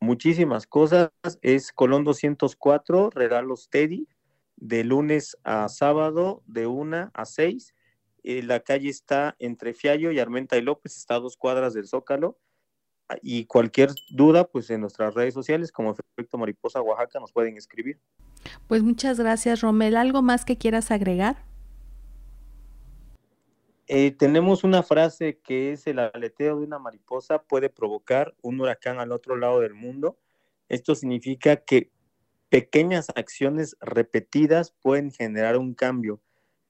muchísimas 0.01 0.67
cosas. 0.67 1.11
Es 1.43 1.73
Colón 1.73 2.05
204, 2.05 3.11
regalos 3.11 3.69
Teddy, 3.69 4.07
de 4.61 4.85
lunes 4.85 5.37
a 5.43 5.69
sábado, 5.69 6.43
de 6.47 6.67
1 6.67 7.11
a 7.13 7.25
6. 7.25 7.75
Eh, 8.23 8.43
la 8.43 8.61
calle 8.61 8.91
está 8.91 9.35
entre 9.39 9.75
Fiallo 9.75 10.13
y 10.13 10.19
Armenta 10.19 10.57
y 10.57 10.63
López, 10.63 10.97
está 10.97 11.17
a 11.17 11.21
dos 11.21 11.37
cuadras 11.37 11.75
del 11.75 11.89
Zócalo. 11.89 12.39
Y 13.23 13.47
cualquier 13.47 13.91
duda, 14.11 14.45
pues 14.45 14.71
en 14.71 14.83
nuestras 14.83 15.15
redes 15.15 15.35
sociales, 15.35 15.73
como 15.73 15.97
Efecto 16.15 16.39
Mariposa 16.39 16.81
Oaxaca, 16.81 17.19
nos 17.19 17.33
pueden 17.33 17.57
escribir. 17.57 17.99
Pues 18.69 18.85
muchas 18.85 19.19
gracias, 19.19 19.63
Romel. 19.63 19.97
¿Algo 19.97 20.23
más 20.23 20.45
que 20.45 20.57
quieras 20.57 20.93
agregar? 20.93 21.45
Eh, 23.89 24.13
tenemos 24.13 24.63
una 24.63 24.85
frase 24.85 25.41
que 25.43 25.73
es 25.73 25.89
el 25.89 25.99
aleteo 25.99 26.61
de 26.61 26.65
una 26.65 26.79
mariposa 26.79 27.43
puede 27.43 27.69
provocar 27.69 28.37
un 28.41 28.61
huracán 28.61 29.01
al 29.01 29.11
otro 29.11 29.35
lado 29.35 29.59
del 29.59 29.75
mundo. 29.75 30.17
Esto 30.69 30.95
significa 30.95 31.57
que 31.57 31.91
pequeñas 32.51 33.09
acciones 33.15 33.77
repetidas 33.81 34.75
pueden 34.83 35.11
generar 35.11 35.57
un 35.57 35.75
cambio. 35.75 36.21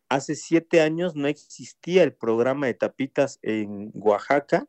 Hace 0.09 0.37
siete 0.37 0.81
años 0.81 1.17
no 1.17 1.27
existía 1.27 2.03
el 2.05 2.15
programa 2.15 2.67
de 2.67 2.75
tapitas 2.75 3.39
en 3.43 3.91
Oaxaca. 3.95 4.69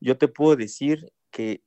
Yo 0.00 0.16
te 0.16 0.28
puedo 0.28 0.56
decir 0.56 1.12
que 1.30 1.62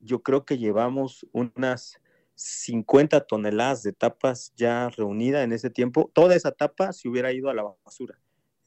yo 0.00 0.22
creo 0.22 0.46
que 0.46 0.58
llevamos 0.58 1.26
unas 1.32 2.00
50 2.34 3.26
toneladas 3.26 3.82
de 3.82 3.92
tapas 3.92 4.52
ya 4.56 4.88
reunidas 4.90 5.44
en 5.44 5.52
ese 5.52 5.70
tiempo. 5.70 6.10
Toda 6.14 6.34
esa 6.34 6.52
tapa 6.52 6.92
se 6.92 7.08
hubiera 7.08 7.32
ido 7.32 7.50
a 7.50 7.54
la 7.54 7.64
basura 7.84 8.18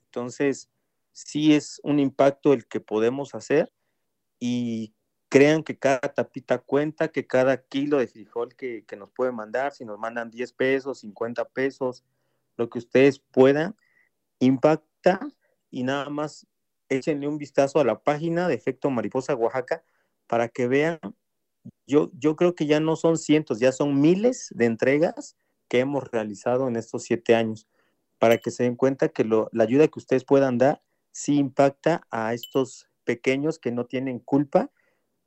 entonces, 0.10 0.72
sí 1.12 1.54
es 1.54 1.80
un 1.84 2.00
impacto 2.00 2.54
el 2.54 2.68
que 2.68 2.80
podemos 2.80 3.36
hacer 3.36 3.72
y 4.40 4.96
crean 5.30 5.64
que 5.64 5.78
cada 5.78 6.00
tapita 6.00 6.58
cuenta, 6.58 7.08
que 7.10 7.28
cada 7.28 7.62
kilo 7.64 8.00
de 8.00 8.08
frijol 8.08 8.56
que, 8.56 8.84
que 8.86 8.96
nos 8.98 9.12
puede 9.12 9.32
mandar, 9.32 9.72
si 9.72 9.86
nos 9.86 10.00
mandan 10.00 10.32
10 10.32 10.54
pesos, 10.54 11.00
50 11.00 11.46
pesos, 11.50 12.04
lo 12.58 12.70
que 12.70 12.80
ustedes 12.80 13.20
puedan, 13.20 13.76
impacta 14.40 15.20
y 15.70 15.84
nada 15.84 16.10
más 16.10 16.48
échenle 16.90 17.28
un 17.28 17.38
vistazo 17.38 17.80
a 17.80 17.86
la 17.86 18.00
página 18.00 18.48
de 18.48 18.56
Efecto 18.56 18.90
Mariposa 18.90 19.36
Oaxaca 19.36 19.84
para 20.26 20.50
que 20.50 20.68
vean, 20.68 21.00
yo, 21.86 22.12
yo 22.14 22.36
creo 22.36 22.56
que 22.56 22.66
ya 22.66 22.80
no 22.80 22.96
son 22.96 23.18
cientos, 23.18 23.60
ya 23.60 23.72
son 23.72 24.02
miles 24.02 24.52
de 24.56 24.66
entregas 24.66 25.38
que 25.68 25.80
hemos 25.80 26.10
realizado 26.10 26.68
en 26.68 26.76
estos 26.76 27.04
siete 27.04 27.36
años, 27.36 27.68
para 28.18 28.40
que 28.40 28.50
se 28.50 28.64
den 28.64 28.76
cuenta 28.76 29.10
que 29.10 29.24
lo, 29.24 29.50
la 29.54 29.64
ayuda 29.64 29.88
que 29.88 30.00
ustedes 30.00 30.26
puedan 30.26 30.58
dar 30.58 30.82
sí 31.12 31.38
impacta 31.38 32.06
a 32.10 32.34
estos 32.34 32.90
pequeños 33.04 33.60
que 33.60 33.72
no 33.72 33.86
tienen 33.86 34.20
culpa 34.20 34.72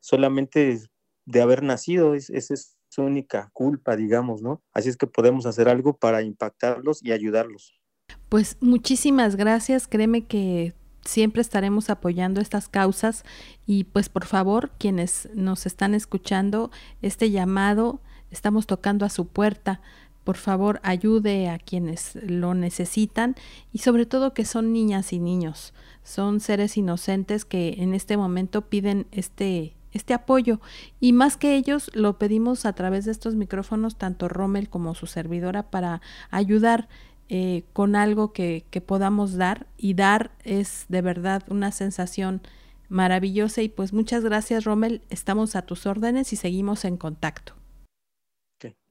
solamente 0.02 0.80
de 1.24 1.40
haber 1.40 1.62
nacido, 1.62 2.14
esa 2.14 2.34
es 2.54 2.76
su 2.88 3.02
única 3.02 3.48
culpa, 3.54 3.96
digamos, 3.96 4.42
¿no? 4.42 4.62
Así 4.74 4.90
es 4.90 4.98
que 4.98 5.06
podemos 5.06 5.46
hacer 5.46 5.68
algo 5.68 5.96
para 5.96 6.22
impactarlos 6.22 7.02
y 7.02 7.12
ayudarlos. 7.12 7.80
Pues 8.28 8.58
muchísimas 8.60 9.36
gracias, 9.36 9.88
créeme 9.88 10.26
que 10.26 10.74
siempre 11.04 11.40
estaremos 11.40 11.90
apoyando 11.90 12.40
estas 12.40 12.68
causas 12.68 13.24
y 13.66 13.84
pues 13.84 14.08
por 14.08 14.26
favor 14.26 14.70
quienes 14.78 15.28
nos 15.34 15.66
están 15.66 15.94
escuchando 15.94 16.70
este 17.00 17.30
llamado 17.30 18.00
estamos 18.30 18.66
tocando 18.66 19.04
a 19.04 19.08
su 19.08 19.26
puerta 19.26 19.80
por 20.22 20.36
favor 20.36 20.78
ayude 20.84 21.48
a 21.48 21.58
quienes 21.58 22.14
lo 22.22 22.54
necesitan 22.54 23.34
y 23.72 23.78
sobre 23.78 24.06
todo 24.06 24.32
que 24.32 24.44
son 24.44 24.72
niñas 24.72 25.12
y 25.12 25.18
niños 25.18 25.74
son 26.04 26.38
seres 26.38 26.76
inocentes 26.76 27.44
que 27.44 27.74
en 27.78 27.94
este 27.94 28.16
momento 28.16 28.68
piden 28.68 29.08
este 29.10 29.74
este 29.92 30.14
apoyo 30.14 30.60
y 31.00 31.12
más 31.12 31.36
que 31.36 31.54
ellos 31.54 31.90
lo 31.94 32.18
pedimos 32.18 32.66
a 32.66 32.72
través 32.74 33.04
de 33.04 33.12
estos 33.12 33.34
micrófonos 33.34 33.96
tanto 33.96 34.28
Rommel 34.28 34.68
como 34.68 34.94
su 34.94 35.06
servidora 35.06 35.70
para 35.70 36.00
ayudar 36.30 36.88
eh, 37.28 37.64
con 37.72 37.96
algo 37.96 38.32
que, 38.32 38.64
que 38.70 38.80
podamos 38.80 39.36
dar 39.36 39.66
y 39.76 39.94
dar 39.94 40.32
es 40.44 40.86
de 40.88 41.02
verdad 41.02 41.42
una 41.48 41.72
sensación 41.72 42.42
maravillosa 42.88 43.62
y 43.62 43.68
pues 43.68 43.92
muchas 43.92 44.24
gracias 44.24 44.64
Rommel, 44.64 45.02
estamos 45.10 45.56
a 45.56 45.62
tus 45.62 45.86
órdenes 45.86 46.32
y 46.32 46.36
seguimos 46.36 46.84
en 46.84 46.96
contacto. 46.96 47.54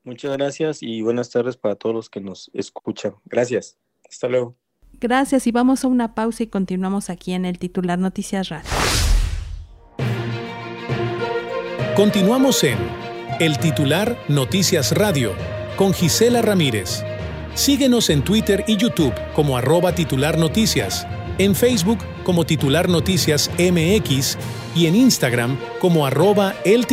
Muchas 0.04 0.36
gracias 0.36 0.82
y 0.82 1.02
buenas 1.02 1.30
tardes 1.30 1.58
para 1.58 1.76
todos 1.76 1.94
los 1.94 2.10
que 2.10 2.22
nos 2.22 2.50
escuchan. 2.54 3.16
Gracias. 3.26 3.78
Hasta 4.10 4.28
luego. 4.28 4.58
Gracias 5.00 5.48
y 5.48 5.52
vamos 5.52 5.86
a 5.86 5.88
una 5.88 6.16
pausa 6.16 6.44
y 6.44 6.48
continuamos 6.48 7.10
aquí 7.10 7.34
en 7.34 7.46
el 7.46 7.60
titular 7.60 8.00
Noticias 8.00 8.50
Radio. 8.50 9.11
Continuamos 12.02 12.64
en 12.64 12.80
el 13.40 13.60
titular 13.60 14.18
Noticias 14.28 14.92
Radio 14.94 15.34
con 15.76 15.94
Gisela 15.94 16.42
Ramírez. 16.42 17.04
Síguenos 17.54 18.10
en 18.10 18.24
Twitter 18.24 18.64
y 18.66 18.76
YouTube 18.76 19.14
como 19.36 19.56
arroba 19.56 19.94
titular 19.94 20.40
noticias, 20.40 21.06
en 21.38 21.54
Facebook 21.54 22.00
como 22.24 22.44
titular 22.44 22.90
noticias 22.90 23.52
MX 23.60 24.36
y 24.76 24.88
en 24.88 24.96
Instagram 24.96 25.60
como 25.80 26.08
arroba 26.08 26.56
el. 26.66 26.88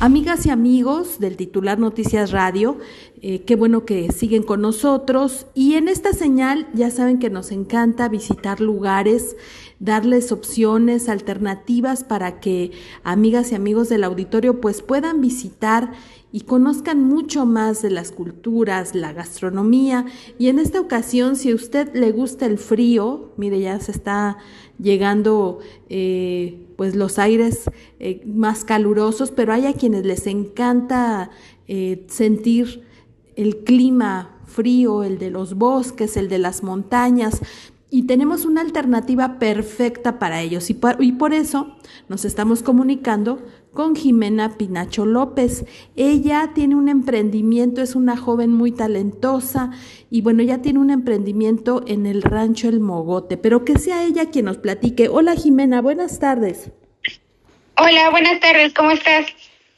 Amigas 0.00 0.46
y 0.46 0.50
amigos 0.50 1.18
del 1.20 1.36
titular 1.36 1.78
Noticias 1.78 2.32
Radio, 2.32 2.78
eh, 3.20 3.42
qué 3.42 3.56
bueno 3.56 3.84
que 3.84 4.12
siguen 4.12 4.44
con 4.44 4.60
nosotros 4.60 5.46
y 5.54 5.74
en 5.74 5.88
esta 5.88 6.12
señal 6.12 6.68
ya 6.72 6.90
saben 6.90 7.18
que 7.18 7.30
nos 7.30 7.50
encanta 7.50 8.08
visitar 8.08 8.60
lugares, 8.60 9.36
darles 9.80 10.32
opciones, 10.32 11.08
alternativas 11.08 12.04
para 12.04 12.40
que 12.40 12.72
amigas 13.04 13.52
y 13.52 13.54
amigos 13.54 13.88
del 13.88 14.04
auditorio 14.04 14.60
pues 14.60 14.82
puedan 14.82 15.20
visitar 15.20 15.92
y 16.30 16.42
conozcan 16.42 17.02
mucho 17.04 17.46
más 17.46 17.80
de 17.80 17.90
las 17.90 18.10
culturas, 18.10 18.94
la 18.94 19.12
gastronomía. 19.12 20.04
Y 20.38 20.48
en 20.48 20.58
esta 20.58 20.80
ocasión, 20.80 21.36
si 21.36 21.50
a 21.52 21.54
usted 21.54 21.94
le 21.94 22.12
gusta 22.12 22.44
el 22.44 22.58
frío, 22.58 23.32
mire, 23.36 23.60
ya 23.60 23.80
se 23.80 23.92
está 23.92 24.36
llegando 24.78 25.60
eh, 25.88 26.66
pues 26.76 26.94
los 26.94 27.18
aires 27.18 27.70
eh, 27.98 28.22
más 28.26 28.64
calurosos, 28.64 29.30
pero 29.30 29.52
hay 29.52 29.66
a 29.66 29.72
quienes 29.72 30.04
les 30.04 30.26
encanta 30.26 31.30
eh, 31.66 32.04
sentir 32.08 32.82
el 33.36 33.58
clima 33.58 34.36
frío, 34.44 35.04
el 35.04 35.18
de 35.18 35.30
los 35.30 35.54
bosques, 35.54 36.16
el 36.16 36.28
de 36.28 36.38
las 36.38 36.62
montañas 36.62 37.40
y 37.90 38.02
tenemos 38.06 38.44
una 38.44 38.60
alternativa 38.60 39.38
perfecta 39.38 40.18
para 40.18 40.42
ellos 40.42 40.68
y 40.70 40.74
por, 40.74 41.02
y 41.02 41.12
por, 41.12 41.32
eso 41.32 41.76
nos 42.08 42.24
estamos 42.24 42.62
comunicando 42.62 43.42
con 43.72 43.96
Jimena 43.96 44.58
Pinacho 44.58 45.06
López. 45.06 45.64
Ella 45.96 46.50
tiene 46.54 46.74
un 46.74 46.88
emprendimiento, 46.88 47.80
es 47.80 47.94
una 47.94 48.16
joven 48.16 48.52
muy 48.52 48.72
talentosa 48.72 49.70
y 50.10 50.20
bueno, 50.20 50.42
ya 50.42 50.58
tiene 50.58 50.80
un 50.80 50.90
emprendimiento 50.90 51.82
en 51.86 52.04
el 52.06 52.22
rancho 52.22 52.68
El 52.68 52.80
Mogote, 52.80 53.36
pero 53.36 53.64
que 53.64 53.78
sea 53.78 54.04
ella 54.04 54.30
quien 54.30 54.46
nos 54.46 54.58
platique. 54.58 55.08
Hola 55.08 55.34
Jimena, 55.34 55.80
buenas 55.80 56.18
tardes. 56.18 56.70
Hola, 57.78 58.10
buenas 58.10 58.40
tardes, 58.40 58.74
¿cómo 58.74 58.90
estás? 58.90 59.26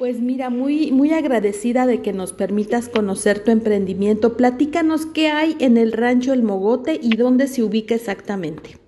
Pues 0.01 0.19
mira, 0.19 0.49
muy, 0.49 0.93
muy 0.93 1.13
agradecida 1.13 1.85
de 1.85 2.01
que 2.01 2.15
nos 2.15 2.33
permitas 2.33 2.89
conocer 2.89 3.45
tu 3.45 3.51
emprendimiento. 3.51 4.35
Platícanos 4.35 5.05
qué 5.05 5.29
hay 5.29 5.59
en 5.61 5.77
el 5.77 5.93
rancho 5.93 6.33
El 6.33 6.43
Mogote 6.43 6.99
y 7.03 7.17
dónde 7.17 7.47
se 7.49 7.63
ubica 7.63 7.97
exactamente. 7.97 8.79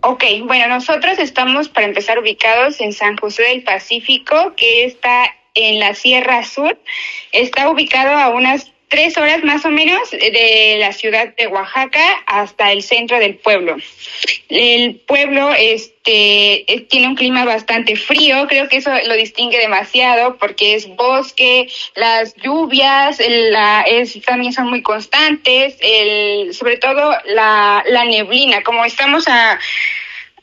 Ok, 0.00 0.24
bueno, 0.44 0.66
nosotros 0.66 1.20
estamos 1.20 1.68
para 1.68 1.86
empezar 1.86 2.18
ubicados 2.18 2.80
en 2.80 2.92
San 2.92 3.16
José 3.16 3.44
del 3.44 3.62
Pacífico, 3.62 4.54
que 4.56 4.86
está 4.86 5.26
en 5.54 5.78
la 5.78 5.94
Sierra 5.94 6.42
Sur. 6.42 6.76
Está 7.30 7.70
ubicado 7.70 8.18
a 8.18 8.30
unas 8.30 8.72
tres 8.88 9.16
horas 9.16 9.42
más 9.42 9.64
o 9.64 9.70
menos 9.70 10.10
de 10.10 10.76
la 10.78 10.92
ciudad 10.92 11.34
de 11.36 11.46
Oaxaca 11.48 12.22
hasta 12.26 12.72
el 12.72 12.82
centro 12.82 13.18
del 13.18 13.36
pueblo. 13.36 13.76
El 14.48 14.96
pueblo 15.06 15.52
este, 15.58 16.86
tiene 16.88 17.08
un 17.08 17.16
clima 17.16 17.44
bastante 17.44 17.96
frío, 17.96 18.46
creo 18.48 18.68
que 18.68 18.76
eso 18.76 18.90
lo 19.06 19.14
distingue 19.14 19.58
demasiado 19.58 20.36
porque 20.36 20.74
es 20.74 20.88
bosque, 20.94 21.68
las 21.94 22.34
lluvias 22.36 23.20
la, 23.26 23.82
es, 23.82 24.20
también 24.24 24.52
son 24.52 24.68
muy 24.68 24.82
constantes, 24.82 25.76
el, 25.80 26.54
sobre 26.54 26.76
todo 26.76 27.12
la, 27.26 27.82
la 27.88 28.04
neblina, 28.04 28.62
como 28.62 28.84
estamos 28.84 29.26
a 29.26 29.58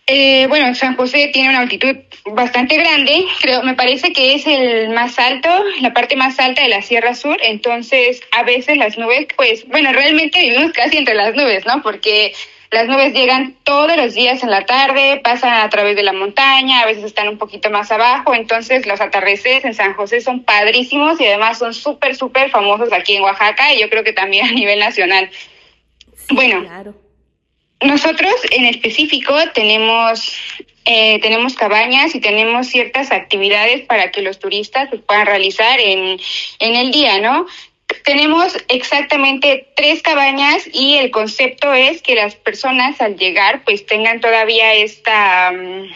eh, 0.06 0.48
bueno, 0.48 0.76
San 0.76 0.98
José 0.98 1.30
tiene 1.32 1.50
una 1.50 1.62
altitud 1.62 1.96
bastante 2.26 2.76
grande, 2.76 3.26
creo, 3.42 3.64
me 3.64 3.74
parece 3.74 4.12
que 4.12 4.36
es 4.36 4.46
el 4.46 4.90
más 4.90 5.18
alto, 5.18 5.50
la 5.80 5.94
parte 5.94 6.18
más 6.18 6.40
alta 6.40 6.62
de 6.62 6.68
la 6.68 6.82
Sierra 6.82 7.16
Sur, 7.16 7.38
entonces 7.42 8.22
a 8.32 8.44
veces 8.44 8.78
las 8.78 8.98
nubes, 8.98 9.28
pues, 9.38 9.66
bueno, 9.68 9.94
realmente 9.94 10.42
vivimos 10.42 10.74
casi 10.74 10.98
entre 10.98 11.16
las 11.16 11.36
nubes, 11.36 11.66
¿no? 11.66 11.82
Porque 11.82 12.34
las 12.70 12.88
nubes 12.88 13.14
llegan 13.14 13.56
todos 13.64 13.96
los 13.96 14.14
días 14.14 14.44
en 14.44 14.50
la 14.50 14.66
tarde, 14.66 15.22
pasan 15.24 15.62
a 15.62 15.70
través 15.70 15.96
de 15.96 16.04
la 16.04 16.12
montaña, 16.12 16.82
a 16.82 16.86
veces 16.86 17.06
están 17.06 17.30
un 17.30 17.38
poquito 17.38 17.70
más 17.70 17.90
abajo, 17.90 18.34
entonces 18.34 18.86
los 18.86 19.00
atardeceres 19.00 19.64
en 19.64 19.74
San 19.74 19.94
José 19.94 20.20
son 20.20 20.44
padrísimos 20.44 21.22
y 21.22 21.28
además 21.28 21.60
son 21.60 21.74
súper, 21.74 22.16
súper 22.16 22.50
famosos 22.50 22.92
aquí 22.92 23.16
en 23.16 23.22
Oaxaca 23.22 23.74
y 23.74 23.80
yo 23.80 23.90
creo 23.90 24.04
que 24.04 24.12
también 24.12 24.48
a 24.50 24.52
nivel 24.52 24.80
nacional. 24.80 25.30
bueno, 26.32 26.62
claro. 26.62 27.03
Nosotros 27.84 28.34
en 28.52 28.66
específico 28.66 29.36
tenemos 29.54 30.36
eh, 30.86 31.20
tenemos 31.22 31.56
cabañas 31.56 32.14
y 32.14 32.20
tenemos 32.20 32.68
ciertas 32.68 33.12
actividades 33.12 33.82
para 33.82 34.12
que 34.12 34.22
los 34.22 34.40
turistas 34.40 34.90
puedan 35.06 35.26
realizar 35.26 35.80
en, 35.80 36.20
en 36.60 36.76
el 36.76 36.92
día, 36.92 37.20
¿no? 37.20 37.46
Tenemos 38.04 38.58
exactamente 38.68 39.68
tres 39.78 40.02
cabañas 40.02 40.68
y 40.74 40.96
el 40.96 41.10
concepto 41.12 41.74
es 41.74 42.02
que 42.02 42.16
las 42.16 42.36
personas 42.36 43.00
al 43.00 43.16
llegar 43.16 43.64
pues 43.64 43.86
tengan 43.86 44.20
todavía 44.20 44.74
esta... 44.74 45.52
Mm, 45.52 45.88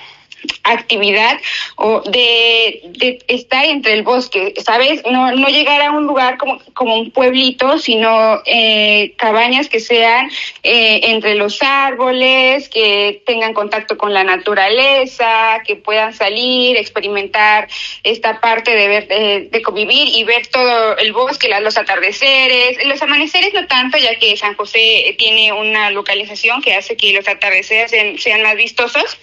actividad 0.63 1.39
o 1.76 2.02
de, 2.02 3.21
estar 3.28 3.65
entre 3.65 3.93
el 3.93 4.04
bosque, 4.04 4.54
¿sabes? 4.63 5.02
No, 5.10 5.32
no 5.32 5.47
llegar 5.47 5.82
a 5.82 5.91
un 5.91 6.06
lugar 6.06 6.38
como, 6.38 6.60
como 6.73 6.95
un 6.95 7.12
pueblito, 7.12 7.78
sino 7.80 8.41
eh, 8.45 9.13
cabañas 9.17 9.69
que 9.69 9.80
sean 9.80 10.30
eh, 10.63 11.02
entre 11.04 11.36
los 11.36 11.62
árboles, 11.62 12.69
que 12.69 13.21
tengan 13.26 13.54
contacto 13.54 13.97
con 13.97 14.13
la 14.13 14.23
naturaleza, 14.23 15.62
que 15.65 15.76
puedan 15.76 16.13
salir, 16.13 16.78
experimentar 16.78 17.67
esta 18.04 18.39
parte 18.39 18.71
de 18.71 18.88
ver, 18.88 19.08
de, 19.08 19.47
de 19.52 19.62
convivir 19.62 20.08
y 20.10 20.23
ver 20.23 20.47
todo 20.47 20.97
el 20.97 21.13
bosque, 21.13 21.50
los 21.62 21.78
atardeceres, 21.78 22.86
los 22.86 23.02
amaneceres 23.02 23.54
no 23.54 23.65
tanto, 23.67 23.97
ya 23.97 24.15
que 24.19 24.36
San 24.38 24.56
José 24.56 25.15
tiene 25.17 25.54
una 25.54 25.91
localización 25.91 26.62
que 26.62 26.76
hace 26.76 26.95
que 26.95 27.13
los 27.13 27.28
atardeceres 27.28 27.91
sean, 27.91 28.17
sean 28.17 28.41
más 28.43 28.56
vistosos 28.56 29.17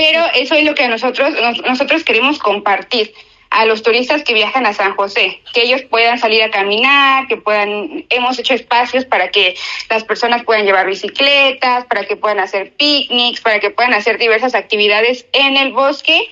pero 0.00 0.24
eso 0.32 0.54
es 0.54 0.64
lo 0.64 0.74
que 0.74 0.88
nosotros, 0.88 1.34
nosotros 1.66 2.04
queremos 2.04 2.38
compartir 2.38 3.12
a 3.50 3.66
los 3.66 3.82
turistas 3.82 4.22
que 4.22 4.32
viajan 4.32 4.64
a 4.64 4.72
San 4.72 4.94
José, 4.94 5.42
que 5.52 5.62
ellos 5.62 5.82
puedan 5.82 6.18
salir 6.18 6.42
a 6.42 6.50
caminar, 6.50 7.28
que 7.28 7.36
puedan, 7.36 8.06
hemos 8.08 8.38
hecho 8.38 8.54
espacios 8.54 9.04
para 9.04 9.30
que 9.30 9.56
las 9.90 10.04
personas 10.04 10.42
puedan 10.44 10.64
llevar 10.64 10.86
bicicletas, 10.86 11.84
para 11.84 12.06
que 12.06 12.16
puedan 12.16 12.38
hacer 12.38 12.72
picnics, 12.72 13.42
para 13.42 13.60
que 13.60 13.68
puedan 13.68 13.92
hacer 13.92 14.16
diversas 14.16 14.54
actividades 14.54 15.26
en 15.34 15.58
el 15.58 15.72
bosque 15.72 16.26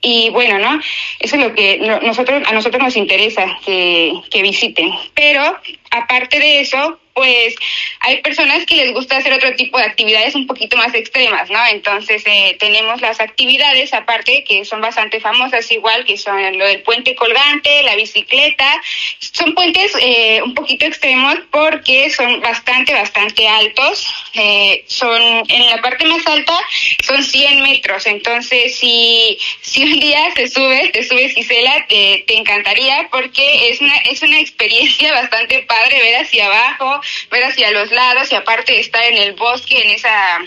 Y 0.00 0.30
bueno, 0.30 0.58
¿no? 0.58 0.80
Eso 1.20 1.36
es 1.36 1.42
lo 1.42 1.54
que 1.54 1.78
nosotros, 2.02 2.42
a 2.48 2.52
nosotros 2.52 2.82
nos 2.82 2.96
interesa 2.96 3.46
que, 3.64 4.14
que 4.28 4.42
visiten. 4.42 4.90
Pero 5.14 5.56
aparte 5.92 6.40
de 6.40 6.60
eso, 6.60 6.98
pues 7.14 7.54
hay 8.00 8.20
personas 8.20 8.66
que 8.66 8.74
les 8.74 8.92
gusta 8.92 9.16
hacer 9.16 9.32
otro 9.32 9.54
tipo 9.54 9.78
de 9.78 9.84
actividades 9.84 10.34
un 10.34 10.46
poquito 10.46 10.76
más 10.76 10.92
extremas, 10.94 11.48
¿no? 11.48 11.64
Entonces 11.70 12.22
eh, 12.26 12.56
tenemos 12.58 13.00
las 13.00 13.20
actividades 13.20 13.94
aparte 13.94 14.44
que 14.44 14.64
son 14.64 14.80
bastante 14.80 15.20
famosas 15.20 15.70
igual, 15.70 16.04
que 16.04 16.18
son 16.18 16.58
lo 16.58 16.66
del 16.66 16.82
puente 16.82 17.14
colgante, 17.14 17.82
la 17.84 17.94
bicicleta. 17.94 18.82
Son 19.20 19.54
puentes 19.54 19.92
eh, 20.00 20.42
un 20.42 20.54
poquito 20.54 20.86
extremos 20.86 21.36
porque 21.50 22.10
son 22.10 22.40
bastante, 22.40 22.92
bastante 22.92 23.46
altos. 23.48 24.06
Eh, 24.34 24.84
son 24.86 25.22
en 25.48 25.70
la 25.70 25.80
parte 25.80 26.04
más 26.06 26.26
alta 26.26 26.58
son 27.04 27.22
100 27.22 27.62
metros. 27.62 28.06
Entonces 28.06 28.76
si, 28.76 29.38
si 29.60 29.84
un 29.84 30.00
día 30.00 30.32
te 30.34 30.48
subes, 30.48 30.90
te 30.92 31.04
subes 31.04 31.32
Gisela, 31.32 31.86
te, 31.88 32.24
te 32.26 32.36
encantaría 32.36 33.08
porque 33.10 33.70
es 33.70 33.80
una, 33.80 33.96
es 33.98 34.20
una 34.22 34.40
experiencia 34.40 35.12
bastante 35.14 35.60
padre 35.62 36.00
ver 36.00 36.16
hacia 36.16 36.46
abajo 36.46 37.00
ver 37.30 37.44
hacia 37.44 37.70
los 37.70 37.90
lados 37.90 38.30
y 38.32 38.34
aparte 38.34 38.78
estar 38.78 39.02
en 39.04 39.18
el 39.18 39.32
bosque, 39.34 39.80
en 39.82 39.90
esa 39.90 40.38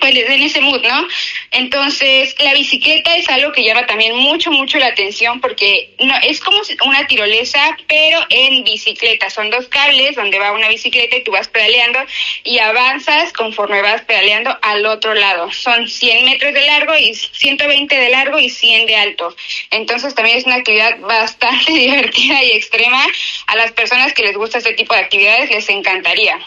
pues 0.00 0.14
en 0.16 0.42
ese 0.42 0.60
mood, 0.60 0.82
¿no? 0.82 1.06
Entonces, 1.50 2.34
la 2.38 2.52
bicicleta 2.52 3.16
es 3.16 3.28
algo 3.28 3.52
que 3.52 3.64
llama 3.64 3.86
también 3.86 4.16
mucho, 4.16 4.50
mucho 4.50 4.78
la 4.78 4.88
atención 4.88 5.40
porque 5.40 5.94
no 6.00 6.14
es 6.22 6.40
como 6.40 6.60
una 6.84 7.06
tirolesa, 7.06 7.76
pero 7.86 8.20
en 8.30 8.64
bicicleta. 8.64 9.30
Son 9.30 9.50
dos 9.50 9.66
cables 9.68 10.16
donde 10.16 10.38
va 10.38 10.52
una 10.52 10.68
bicicleta 10.68 11.16
y 11.16 11.24
tú 11.24 11.32
vas 11.32 11.48
pedaleando 11.48 12.00
y 12.42 12.58
avanzas 12.58 13.32
conforme 13.32 13.82
vas 13.82 14.02
pedaleando 14.02 14.56
al 14.62 14.84
otro 14.86 15.14
lado. 15.14 15.50
Son 15.52 15.88
100 15.88 16.24
metros 16.24 16.52
de 16.54 16.66
largo 16.66 16.94
y 16.96 17.14
120 17.14 17.94
de 17.94 18.08
largo 18.10 18.38
y 18.38 18.50
100 18.50 18.86
de 18.86 18.96
alto. 18.96 19.34
Entonces, 19.70 20.14
también 20.14 20.38
es 20.38 20.44
una 20.44 20.56
actividad 20.56 20.98
bastante 21.00 21.72
divertida 21.72 22.42
y 22.42 22.52
extrema. 22.52 23.04
A 23.46 23.56
las 23.56 23.72
personas 23.72 24.12
que 24.12 24.22
les 24.22 24.36
gusta 24.36 24.58
este 24.58 24.74
tipo 24.74 24.94
de 24.94 25.00
actividades 25.00 25.50
les 25.50 25.68
encantaría. 25.68 26.38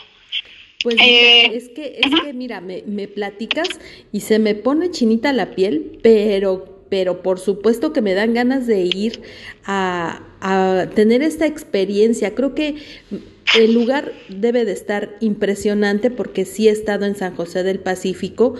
Pues 0.84 0.96
eh, 1.00 1.56
es 1.56 1.70
que, 1.70 2.00
es 2.04 2.12
que 2.24 2.34
mira, 2.34 2.62
me, 2.62 2.84
me 2.86 3.08
platicas 3.08 3.68
y 4.12 4.22
se 4.22 4.40
me 4.40 4.54
pone 4.56 4.92
chinita 4.92 5.34
la 5.34 5.56
piel, 5.56 6.00
pero, 6.04 6.84
pero 6.90 7.24
por 7.24 7.40
supuesto 7.40 7.94
que 7.94 8.02
me 8.02 8.14
dan 8.14 8.34
ganas 8.34 8.68
de 8.68 8.82
ir 8.82 9.22
a, 9.66 10.24
a 10.40 10.90
tener 10.94 11.24
esta 11.24 11.48
experiencia. 11.48 12.36
Creo 12.36 12.54
que 12.54 12.76
el 13.58 13.74
lugar 13.74 14.14
debe 14.30 14.66
de 14.66 14.74
estar 14.74 15.16
impresionante 15.20 16.12
porque 16.12 16.46
sí 16.46 16.68
he 16.68 16.72
estado 16.72 17.06
en 17.06 17.16
San 17.16 17.36
José 17.36 17.64
del 17.64 17.80
Pacífico. 17.80 18.56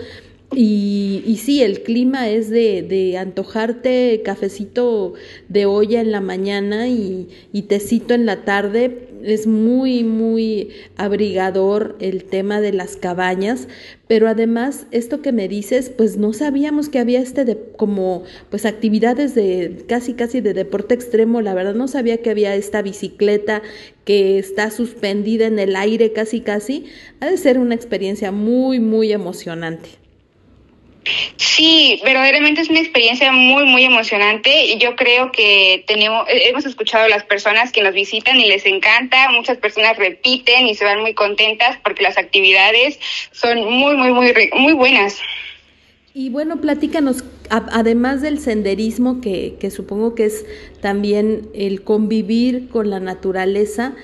Y, 0.54 1.22
y 1.26 1.36
sí, 1.36 1.62
el 1.62 1.82
clima 1.82 2.30
es 2.30 2.48
de, 2.48 2.82
de, 2.82 3.18
antojarte 3.18 4.22
cafecito 4.24 5.12
de 5.50 5.66
olla 5.66 6.00
en 6.00 6.10
la 6.10 6.22
mañana 6.22 6.88
y, 6.88 7.28
y 7.52 7.62
tecito 7.62 8.14
en 8.14 8.24
la 8.24 8.46
tarde, 8.46 9.07
es 9.24 9.46
muy, 9.46 10.04
muy 10.04 10.70
abrigador 10.96 11.96
el 12.00 12.24
tema 12.24 12.60
de 12.60 12.72
las 12.72 12.96
cabañas, 12.96 13.68
pero 14.06 14.28
además 14.28 14.86
esto 14.90 15.20
que 15.20 15.32
me 15.32 15.48
dices, 15.48 15.90
pues 15.90 16.16
no 16.16 16.32
sabíamos 16.32 16.88
que 16.88 16.98
había 16.98 17.20
este 17.20 17.44
de, 17.44 17.58
como 17.76 18.24
pues 18.50 18.64
actividades 18.64 19.34
de 19.34 19.84
casi 19.88 20.14
casi 20.14 20.40
de 20.40 20.54
deporte 20.54 20.94
extremo, 20.94 21.40
la 21.40 21.54
verdad 21.54 21.74
no 21.74 21.88
sabía 21.88 22.18
que 22.18 22.30
había 22.30 22.54
esta 22.54 22.82
bicicleta 22.82 23.62
que 24.04 24.38
está 24.38 24.70
suspendida 24.70 25.46
en 25.46 25.58
el 25.58 25.76
aire 25.76 26.12
casi 26.12 26.40
casi, 26.40 26.86
ha 27.20 27.26
de 27.30 27.36
ser 27.36 27.58
una 27.58 27.74
experiencia 27.74 28.32
muy 28.32 28.80
muy 28.80 29.12
emocionante. 29.12 29.97
Sí, 31.36 32.00
verdaderamente 32.04 32.60
es 32.60 32.70
una 32.70 32.80
experiencia 32.80 33.32
muy, 33.32 33.64
muy 33.64 33.84
emocionante 33.84 34.66
y 34.66 34.78
yo 34.78 34.96
creo 34.96 35.32
que 35.32 35.84
tenemos, 35.86 36.28
eh, 36.28 36.48
hemos 36.48 36.66
escuchado 36.66 37.04
a 37.04 37.08
las 37.08 37.24
personas 37.24 37.72
que 37.72 37.82
nos 37.82 37.94
visitan 37.94 38.38
y 38.38 38.46
les 38.46 38.66
encanta, 38.66 39.30
muchas 39.30 39.58
personas 39.58 39.96
repiten 39.96 40.66
y 40.66 40.74
se 40.74 40.84
van 40.84 41.00
muy 41.00 41.14
contentas 41.14 41.78
porque 41.82 42.02
las 42.02 42.18
actividades 42.18 42.98
son 43.32 43.58
muy, 43.64 43.96
muy, 43.96 44.12
muy, 44.12 44.32
muy 44.54 44.72
buenas. 44.72 45.18
Y 46.14 46.30
bueno, 46.30 46.60
platícanos, 46.60 47.22
además 47.48 48.22
del 48.22 48.40
senderismo, 48.40 49.20
que, 49.20 49.54
que 49.60 49.70
supongo 49.70 50.14
que 50.14 50.24
es 50.24 50.44
también 50.80 51.48
el 51.54 51.82
convivir 51.84 52.68
con 52.70 52.90
la 52.90 52.98
naturaleza, 52.98 53.94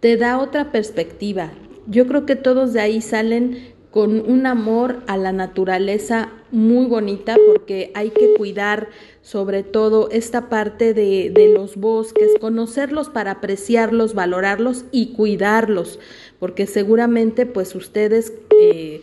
te 0.00 0.16
da 0.16 0.38
otra 0.38 0.72
perspectiva. 0.72 1.52
Yo 1.86 2.06
creo 2.08 2.26
que 2.26 2.34
todos 2.34 2.72
de 2.72 2.80
ahí 2.80 3.00
salen 3.00 3.72
con 3.90 4.20
un 4.30 4.46
amor 4.46 5.02
a 5.06 5.16
la 5.16 5.32
naturaleza 5.32 6.30
muy 6.52 6.86
bonita 6.86 7.36
porque 7.46 7.90
hay 7.94 8.10
que 8.10 8.34
cuidar 8.34 8.88
sobre 9.22 9.62
todo 9.62 10.08
esta 10.10 10.48
parte 10.48 10.94
de, 10.94 11.30
de, 11.30 11.48
los 11.48 11.76
bosques, 11.76 12.30
conocerlos 12.40 13.08
para 13.10 13.32
apreciarlos, 13.32 14.14
valorarlos 14.14 14.84
y 14.92 15.12
cuidarlos, 15.12 15.98
porque 16.38 16.66
seguramente 16.66 17.46
pues 17.46 17.74
ustedes 17.74 18.32
eh, 18.60 19.02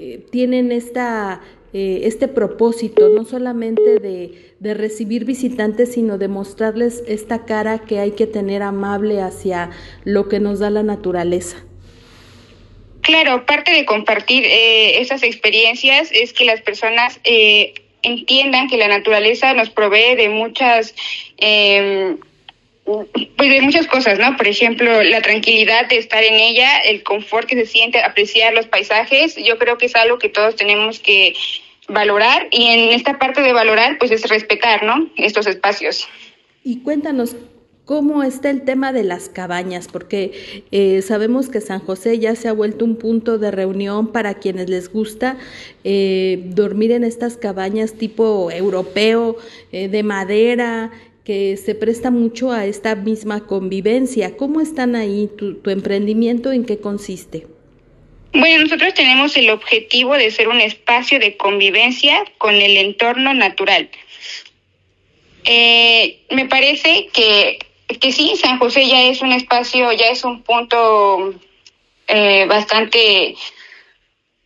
eh, 0.00 0.26
tienen 0.30 0.70
esta, 0.70 1.40
eh, 1.72 2.00
este 2.04 2.28
propósito, 2.28 3.08
no 3.08 3.24
solamente 3.24 3.98
de, 3.98 4.54
de 4.60 4.74
recibir 4.74 5.24
visitantes, 5.24 5.92
sino 5.92 6.18
de 6.18 6.28
mostrarles 6.28 7.02
esta 7.06 7.44
cara 7.44 7.80
que 7.80 7.98
hay 7.98 8.12
que 8.12 8.26
tener 8.26 8.62
amable 8.62 9.20
hacia 9.20 9.70
lo 10.04 10.28
que 10.28 10.40
nos 10.40 10.58
da 10.58 10.70
la 10.70 10.82
naturaleza. 10.82 11.58
Claro, 13.06 13.46
parte 13.46 13.70
de 13.70 13.84
compartir 13.84 14.44
eh, 14.44 15.00
esas 15.00 15.22
experiencias 15.22 16.08
es 16.10 16.32
que 16.32 16.44
las 16.44 16.60
personas 16.60 17.20
eh, 17.22 17.72
entiendan 18.02 18.66
que 18.66 18.76
la 18.76 18.88
naturaleza 18.88 19.54
nos 19.54 19.70
provee 19.70 20.16
de 20.16 20.28
muchas, 20.28 20.92
eh, 21.38 22.16
pues 22.84 23.48
de 23.48 23.60
muchas 23.60 23.86
cosas, 23.86 24.18
¿no? 24.18 24.36
Por 24.36 24.48
ejemplo, 24.48 25.04
la 25.04 25.22
tranquilidad 25.22 25.88
de 25.88 25.98
estar 25.98 26.24
en 26.24 26.34
ella, 26.34 26.78
el 26.78 27.04
confort 27.04 27.48
que 27.48 27.54
se 27.54 27.66
siente, 27.66 28.02
apreciar 28.02 28.54
los 28.54 28.66
paisajes. 28.66 29.36
Yo 29.36 29.56
creo 29.56 29.78
que 29.78 29.86
es 29.86 29.94
algo 29.94 30.18
que 30.18 30.28
todos 30.28 30.56
tenemos 30.56 30.98
que 30.98 31.36
valorar 31.86 32.48
y 32.50 32.66
en 32.66 32.92
esta 32.92 33.20
parte 33.20 33.40
de 33.40 33.52
valorar, 33.52 33.98
pues 33.98 34.10
es 34.10 34.28
respetar, 34.28 34.82
¿no? 34.82 35.08
Estos 35.16 35.46
espacios. 35.46 36.08
Y 36.64 36.80
cuéntanos, 36.80 37.36
¿Cómo 37.86 38.24
está 38.24 38.50
el 38.50 38.64
tema 38.64 38.92
de 38.92 39.04
las 39.04 39.28
cabañas? 39.28 39.86
Porque 39.86 40.32
eh, 40.72 41.02
sabemos 41.02 41.48
que 41.48 41.60
San 41.60 41.78
José 41.78 42.18
ya 42.18 42.34
se 42.34 42.48
ha 42.48 42.52
vuelto 42.52 42.84
un 42.84 42.96
punto 42.96 43.38
de 43.38 43.52
reunión 43.52 44.10
para 44.10 44.34
quienes 44.34 44.68
les 44.68 44.92
gusta 44.92 45.38
eh, 45.84 46.40
dormir 46.46 46.90
en 46.90 47.04
estas 47.04 47.36
cabañas 47.36 47.94
tipo 47.94 48.50
europeo, 48.50 49.36
eh, 49.70 49.86
de 49.86 50.02
madera, 50.02 50.90
que 51.22 51.56
se 51.56 51.76
presta 51.76 52.10
mucho 52.10 52.50
a 52.50 52.66
esta 52.66 52.96
misma 52.96 53.46
convivencia. 53.46 54.36
¿Cómo 54.36 54.60
están 54.60 54.96
ahí? 54.96 55.30
¿Tu, 55.38 55.54
tu 55.54 55.70
emprendimiento 55.70 56.50
en 56.50 56.64
qué 56.64 56.78
consiste? 56.78 57.46
Bueno, 58.32 58.64
nosotros 58.64 58.94
tenemos 58.94 59.36
el 59.36 59.48
objetivo 59.48 60.14
de 60.14 60.32
ser 60.32 60.48
un 60.48 60.60
espacio 60.60 61.20
de 61.20 61.36
convivencia 61.36 62.24
con 62.38 62.56
el 62.56 62.78
entorno 62.78 63.32
natural. 63.32 63.88
Eh, 65.44 66.18
me 66.30 66.46
parece 66.46 67.06
que 67.12 67.60
que 67.86 68.12
sí, 68.12 68.36
San 68.36 68.58
José 68.58 68.86
ya 68.86 69.02
es 69.02 69.22
un 69.22 69.32
espacio, 69.32 69.92
ya 69.92 70.08
es 70.08 70.24
un 70.24 70.42
punto 70.42 71.34
eh, 72.08 72.46
bastante, 72.46 73.36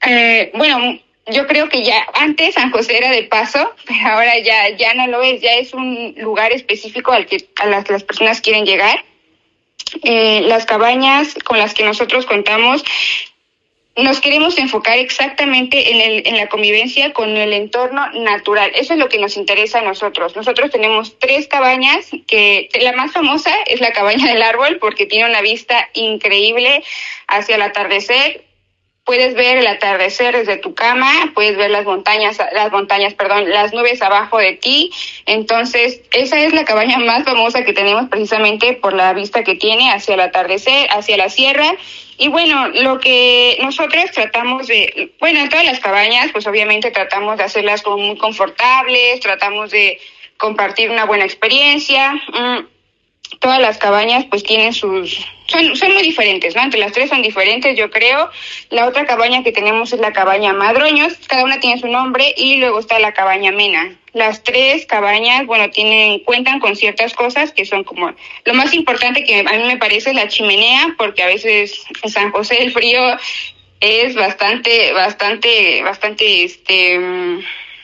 eh, 0.07 0.50
bueno, 0.55 0.98
yo 1.26 1.46
creo 1.46 1.68
que 1.68 1.85
ya 1.85 2.07
antes 2.14 2.55
San 2.55 2.70
José 2.70 2.98
era 2.98 3.11
de 3.11 3.24
paso, 3.24 3.72
pero 3.87 4.09
ahora 4.09 4.38
ya, 4.38 4.70
ya 4.70 4.94
no 4.94 5.07
lo 5.07 5.22
es, 5.22 5.40
ya 5.40 5.55
es 5.55 5.72
un 5.72 6.14
lugar 6.18 6.53
específico 6.53 7.12
al 7.12 7.27
que 7.27 7.48
a 7.56 7.67
las, 7.67 7.88
las 7.88 8.04
personas 8.04 8.40
quieren 8.40 8.64
llegar. 8.64 9.04
Eh, 10.02 10.42
las 10.42 10.67
cabañas 10.67 11.35
con 11.44 11.58
las 11.58 11.75
que 11.75 11.83
nosotros 11.83 12.25
contamos 12.25 12.85
nos 13.96 14.20
queremos 14.20 14.56
enfocar 14.58 14.98
exactamente 14.98 15.90
en, 15.90 16.00
el, 16.00 16.26
en 16.26 16.36
la 16.36 16.48
convivencia 16.48 17.12
con 17.12 17.36
el 17.36 17.52
entorno 17.52 18.08
natural. 18.12 18.70
Eso 18.74 18.94
es 18.94 18.98
lo 18.98 19.08
que 19.08 19.18
nos 19.18 19.36
interesa 19.36 19.80
a 19.80 19.82
nosotros. 19.82 20.36
Nosotros 20.36 20.70
tenemos 20.70 21.18
tres 21.18 21.48
cabañas, 21.48 22.08
que 22.26 22.68
la 22.80 22.92
más 22.92 23.12
famosa 23.12 23.50
es 23.66 23.80
la 23.80 23.92
cabaña 23.92 24.26
del 24.26 24.42
árbol 24.42 24.78
porque 24.80 25.06
tiene 25.06 25.28
una 25.28 25.40
vista 25.40 25.88
increíble 25.94 26.84
hacia 27.26 27.56
el 27.56 27.62
atardecer. 27.62 28.44
Puedes 29.04 29.34
ver 29.34 29.58
el 29.58 29.66
atardecer 29.66 30.36
desde 30.36 30.56
tu 30.56 30.72
cama, 30.74 31.32
puedes 31.34 31.56
ver 31.56 31.70
las 31.70 31.84
montañas, 31.84 32.38
las 32.52 32.70
montañas, 32.70 33.14
perdón, 33.14 33.50
las 33.50 33.72
nubes 33.72 34.00
abajo 34.02 34.38
de 34.38 34.52
ti. 34.52 34.92
Entonces, 35.26 36.02
esa 36.12 36.38
es 36.38 36.52
la 36.52 36.64
cabaña 36.64 36.98
más 36.98 37.24
famosa 37.24 37.64
que 37.64 37.72
tenemos 37.72 38.08
precisamente 38.08 38.74
por 38.74 38.92
la 38.92 39.12
vista 39.14 39.42
que 39.42 39.56
tiene 39.56 39.90
hacia 39.90 40.14
el 40.14 40.20
atardecer, 40.20 40.86
hacia 40.90 41.16
la 41.16 41.28
sierra 41.28 41.74
y 42.21 42.29
bueno, 42.29 42.68
lo 42.68 43.00
que 43.00 43.56
nosotros 43.62 44.10
tratamos 44.12 44.66
de, 44.66 45.14
bueno, 45.21 45.40
en 45.40 45.48
todas 45.48 45.64
las 45.64 45.81
cabañas, 45.81 46.31
pues 46.33 46.46
obviamente 46.46 46.90
tratamos 46.90 47.38
de 47.38 47.44
hacerlas 47.44 47.81
como 47.81 47.96
muy 47.96 48.18
confortables, 48.18 49.21
tratamos 49.21 49.71
de 49.71 49.98
compartir 50.37 50.90
una 50.90 51.06
buena 51.06 51.25
experiencia. 51.25 52.12
Mm, 52.12 52.66
todas 53.40 53.58
las 53.58 53.78
cabañas 53.78 54.26
pues 54.30 54.44
tienen 54.44 54.72
sus, 54.72 55.26
son, 55.46 55.74
son 55.74 55.94
muy 55.94 56.02
diferentes, 56.02 56.54
¿no? 56.54 56.62
Entre 56.62 56.78
las 56.78 56.92
tres 56.92 57.08
son 57.08 57.22
diferentes, 57.22 57.76
yo 57.76 57.90
creo. 57.90 58.30
La 58.68 58.86
otra 58.86 59.06
cabaña 59.06 59.42
que 59.42 59.50
tenemos 59.50 59.92
es 59.92 59.98
la 59.98 60.12
cabaña 60.12 60.52
Madroños, 60.52 61.14
cada 61.26 61.44
una 61.44 61.58
tiene 61.58 61.80
su 61.80 61.88
nombre 61.88 62.34
y 62.36 62.58
luego 62.58 62.78
está 62.78 62.98
la 62.98 63.12
cabaña 63.12 63.50
Mena. 63.50 63.96
Las 64.12 64.42
tres 64.42 64.86
cabañas, 64.86 65.46
bueno, 65.46 65.70
tienen, 65.70 66.20
cuentan 66.20 66.60
con 66.60 66.76
ciertas 66.76 67.14
cosas 67.14 67.52
que 67.52 67.64
son 67.64 67.82
como, 67.82 68.12
lo 68.44 68.54
más 68.54 68.74
importante 68.74 69.24
que 69.24 69.40
a 69.40 69.52
mí 69.52 69.64
me 69.66 69.78
parece 69.78 70.10
es 70.10 70.16
la 70.16 70.28
chimenea, 70.28 70.94
porque 70.98 71.22
a 71.22 71.26
veces 71.26 71.84
en 72.02 72.10
San 72.10 72.30
José 72.32 72.62
el 72.62 72.72
frío 72.72 73.00
es 73.80 74.14
bastante, 74.14 74.92
bastante, 74.92 75.82
bastante, 75.82 76.44
este, 76.44 77.00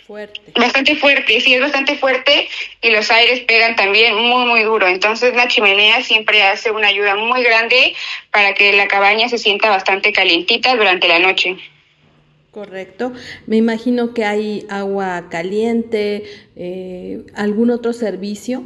Fuerte. 0.07 0.40
Bastante 0.54 0.94
fuerte, 0.94 1.40
sí, 1.40 1.54
es 1.54 1.61
bastante 1.61 1.96
fuerte 1.96 2.48
y 2.80 2.90
los 2.90 3.11
aires 3.11 3.40
pegan 3.40 3.74
también 3.74 4.14
muy, 4.14 4.44
muy 4.44 4.62
duro. 4.62 4.86
Entonces 4.86 5.34
la 5.34 5.48
chimenea 5.48 6.00
siempre 6.02 6.44
hace 6.44 6.70
una 6.70 6.88
ayuda 6.88 7.16
muy 7.16 7.42
grande 7.42 7.94
para 8.30 8.54
que 8.54 8.72
la 8.74 8.86
cabaña 8.86 9.28
se 9.28 9.38
sienta 9.38 9.68
bastante 9.68 10.12
calientita 10.12 10.76
durante 10.76 11.09
la 11.09 11.18
noche. 11.18 11.57
Correcto. 12.52 13.12
Me 13.46 13.57
imagino 13.57 14.14
que 14.14 14.24
hay 14.24 14.64
agua 14.70 15.28
caliente, 15.28 16.22
eh, 16.54 17.22
algún 17.34 17.70
otro 17.70 17.92
servicio. 17.92 18.62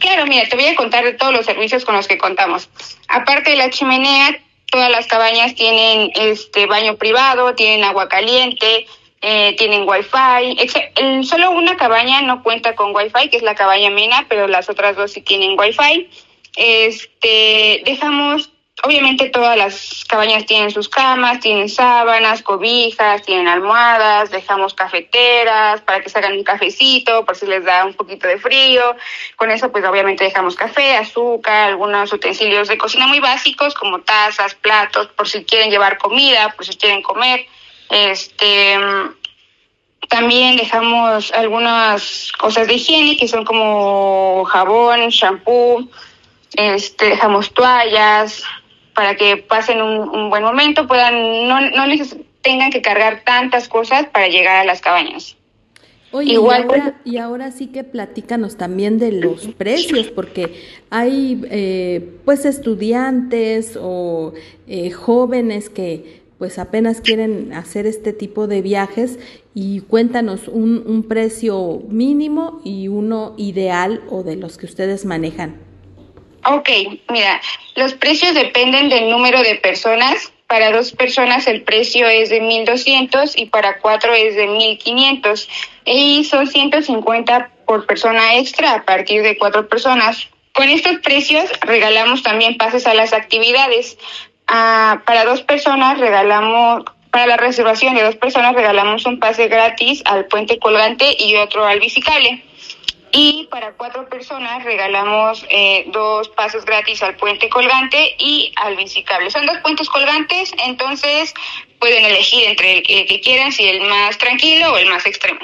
Claro, 0.00 0.26
mira, 0.26 0.48
te 0.48 0.56
voy 0.56 0.66
a 0.66 0.74
contar 0.74 1.04
de 1.04 1.12
todos 1.12 1.32
los 1.32 1.46
servicios 1.46 1.84
con 1.84 1.94
los 1.94 2.08
que 2.08 2.18
contamos. 2.18 2.68
Aparte 3.06 3.52
de 3.52 3.56
la 3.56 3.70
chimenea, 3.70 4.40
todas 4.70 4.90
las 4.90 5.06
cabañas 5.06 5.54
tienen 5.54 6.10
este 6.16 6.66
baño 6.66 6.96
privado, 6.96 7.54
tienen 7.54 7.84
agua 7.84 8.08
caliente, 8.08 8.86
eh, 9.20 9.56
tienen 9.56 9.84
wifi. 9.88 10.56
solo 11.24 11.50
una 11.50 11.76
cabaña 11.76 12.22
no 12.22 12.42
cuenta 12.42 12.74
con 12.74 12.94
wifi, 12.94 13.28
que 13.30 13.36
es 13.36 13.42
la 13.42 13.54
cabaña 13.54 13.90
Mena, 13.90 14.26
pero 14.28 14.46
las 14.46 14.68
otras 14.68 14.96
dos 14.96 15.12
sí 15.12 15.22
tienen 15.22 15.58
wifi. 15.58 16.08
Este, 16.56 17.82
dejamos, 17.84 18.52
obviamente 18.84 19.28
todas 19.28 19.56
las 19.56 20.04
cabañas 20.08 20.46
tienen 20.46 20.70
sus 20.70 20.88
camas, 20.88 21.40
tienen 21.40 21.68
sábanas, 21.68 22.42
cobijas, 22.42 23.22
tienen 23.22 23.48
almohadas, 23.48 24.30
dejamos 24.30 24.74
cafeteras 24.74 25.80
para 25.80 26.00
que 26.00 26.10
se 26.10 26.18
hagan 26.18 26.34
un 26.34 26.44
cafecito 26.44 27.24
por 27.24 27.36
si 27.36 27.46
les 27.46 27.64
da 27.64 27.84
un 27.84 27.94
poquito 27.94 28.28
de 28.28 28.38
frío. 28.38 28.94
Con 29.34 29.50
eso 29.50 29.72
pues 29.72 29.84
obviamente 29.84 30.24
dejamos 30.24 30.54
café, 30.54 30.96
azúcar, 30.96 31.70
algunos 31.70 32.12
utensilios 32.12 32.68
de 32.68 32.78
cocina 32.78 33.08
muy 33.08 33.18
básicos 33.18 33.74
como 33.74 34.00
tazas, 34.02 34.54
platos, 34.54 35.08
por 35.08 35.28
si 35.28 35.44
quieren 35.44 35.70
llevar 35.70 35.98
comida, 35.98 36.54
por 36.56 36.64
si 36.64 36.76
quieren 36.76 37.02
comer. 37.02 37.46
Este, 37.90 38.76
también 40.08 40.56
dejamos 40.56 41.32
algunas 41.32 42.32
cosas 42.32 42.66
de 42.66 42.74
higiene 42.74 43.16
que 43.16 43.28
son 43.28 43.44
como 43.44 44.44
jabón, 44.44 45.08
shampoo, 45.08 45.88
este, 46.54 47.10
dejamos 47.10 47.52
toallas 47.52 48.42
para 48.94 49.14
que 49.16 49.36
pasen 49.36 49.80
un, 49.80 50.28
buen 50.28 50.42
momento, 50.42 50.86
puedan, 50.86 51.46
no, 51.46 51.60
no 51.60 51.84
tengan 52.42 52.70
que 52.70 52.82
cargar 52.82 53.22
tantas 53.24 53.68
cosas 53.68 54.06
para 54.06 54.28
llegar 54.28 54.56
a 54.56 54.64
las 54.64 54.80
cabañas. 54.80 55.36
Oye, 56.10 56.32
Igual, 56.32 56.62
y, 56.62 56.64
ahora, 56.64 56.94
y 57.04 57.16
ahora 57.18 57.50
sí 57.52 57.66
que 57.66 57.84
platícanos 57.84 58.56
también 58.56 58.98
de 58.98 59.12
los 59.12 59.46
precios, 59.48 60.06
porque 60.06 60.64
hay 60.88 61.40
eh, 61.50 62.14
pues 62.24 62.46
estudiantes 62.46 63.78
o 63.80 64.32
eh, 64.66 64.90
jóvenes 64.90 65.68
que 65.68 66.22
pues 66.38 66.58
apenas 66.58 67.00
quieren 67.00 67.52
hacer 67.52 67.86
este 67.86 68.12
tipo 68.12 68.46
de 68.46 68.62
viajes 68.62 69.18
y 69.54 69.80
cuéntanos 69.80 70.46
un, 70.46 71.04
precio 71.08 71.82
mínimo 71.88 72.60
y 72.64 72.88
uno 72.88 73.34
ideal 73.36 74.02
o 74.10 74.22
de 74.22 74.36
los 74.36 74.56
que 74.56 74.66
ustedes 74.66 75.04
manejan. 75.04 75.60
Ok, 76.44 76.68
mira, 77.10 77.40
los 77.74 77.94
precios 77.94 78.34
dependen 78.34 78.88
del 78.88 79.10
número 79.10 79.42
de 79.42 79.56
personas. 79.56 80.32
Para 80.46 80.70
dos 80.70 80.92
personas 80.92 81.46
el 81.46 81.62
precio 81.62 82.08
es 82.08 82.30
de 82.30 82.40
1.200 82.40 83.32
y 83.36 83.46
para 83.46 83.80
cuatro 83.80 84.14
es 84.14 84.34
de 84.36 84.48
1.500 84.48 85.48
y 85.84 86.24
son 86.24 86.46
150 86.46 87.50
por 87.66 87.86
persona 87.86 88.36
extra 88.36 88.74
a 88.74 88.84
partir 88.84 89.22
de 89.22 89.36
cuatro 89.36 89.68
personas. 89.68 90.28
Con 90.52 90.68
estos 90.68 90.98
precios 91.00 91.50
regalamos 91.60 92.22
también 92.22 92.56
pases 92.56 92.86
a 92.86 92.94
las 92.94 93.12
actividades. 93.12 93.98
Ah, 94.48 95.02
para 95.04 95.24
dos 95.24 95.42
personas 95.42 95.98
regalamos, 95.98 96.84
para 97.10 97.26
la 97.26 97.36
reservación 97.36 97.94
de 97.94 98.02
dos 98.02 98.16
personas 98.16 98.54
regalamos 98.54 99.04
un 99.04 99.20
pase 99.20 99.46
gratis 99.48 100.02
al 100.06 100.24
puente 100.24 100.58
colgante 100.58 101.16
y 101.18 101.36
otro 101.36 101.66
al 101.66 101.80
bicicable. 101.80 102.42
Y 103.12 103.46
para 103.50 103.72
cuatro 103.72 104.08
personas 104.08 104.64
regalamos 104.64 105.44
eh, 105.50 105.84
dos 105.88 106.28
pases 106.30 106.64
gratis 106.64 107.02
al 107.02 107.16
puente 107.16 107.48
colgante 107.48 108.14
y 108.18 108.52
al 108.56 108.76
bicicable. 108.76 109.30
Son 109.30 109.44
dos 109.46 109.58
puentes 109.58 109.88
colgantes, 109.88 110.52
entonces 110.66 111.34
pueden 111.78 112.04
elegir 112.04 112.44
entre 112.48 112.78
el 112.78 113.06
que 113.06 113.20
quieran, 113.20 113.52
si 113.52 113.68
el 113.68 113.82
más 113.82 114.16
tranquilo 114.16 114.72
o 114.72 114.78
el 114.78 114.88
más 114.88 115.06
extremo. 115.06 115.40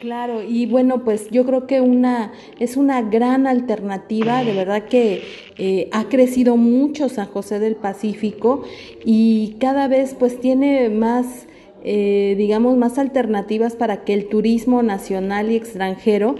Claro, 0.00 0.42
y 0.42 0.64
bueno, 0.64 1.04
pues 1.04 1.28
yo 1.30 1.44
creo 1.44 1.66
que 1.66 1.82
una 1.82 2.32
es 2.58 2.78
una 2.78 3.02
gran 3.02 3.46
alternativa, 3.46 4.42
de 4.42 4.54
verdad 4.54 4.86
que 4.86 5.22
eh, 5.58 5.90
ha 5.92 6.08
crecido 6.08 6.56
mucho 6.56 7.10
San 7.10 7.26
José 7.26 7.58
del 7.58 7.76
Pacífico 7.76 8.62
y 9.04 9.56
cada 9.60 9.88
vez 9.88 10.16
pues 10.18 10.40
tiene 10.40 10.88
más, 10.88 11.46
eh, 11.84 12.34
digamos, 12.38 12.78
más 12.78 12.96
alternativas 12.96 13.76
para 13.76 14.02
que 14.02 14.14
el 14.14 14.30
turismo 14.30 14.82
nacional 14.82 15.50
y 15.52 15.56
extranjero 15.56 16.36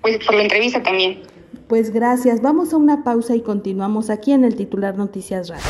pues 0.00 0.18
por 0.24 0.34
la 0.34 0.42
entrevista 0.42 0.82
también. 0.82 1.31
Pues 1.72 1.90
gracias. 1.90 2.42
Vamos 2.42 2.74
a 2.74 2.76
una 2.76 3.02
pausa 3.02 3.34
y 3.34 3.40
continuamos 3.40 4.10
aquí 4.10 4.32
en 4.32 4.44
el 4.44 4.56
titular 4.56 4.98
Noticias 4.98 5.48
Radio. 5.48 5.64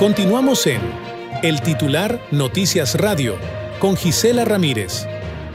Continuamos 0.00 0.66
en 0.66 0.80
el 1.44 1.62
titular 1.62 2.20
Noticias 2.32 2.96
Radio 2.96 3.36
con 3.78 3.94
Gisela 3.94 4.44
Ramírez. 4.44 5.06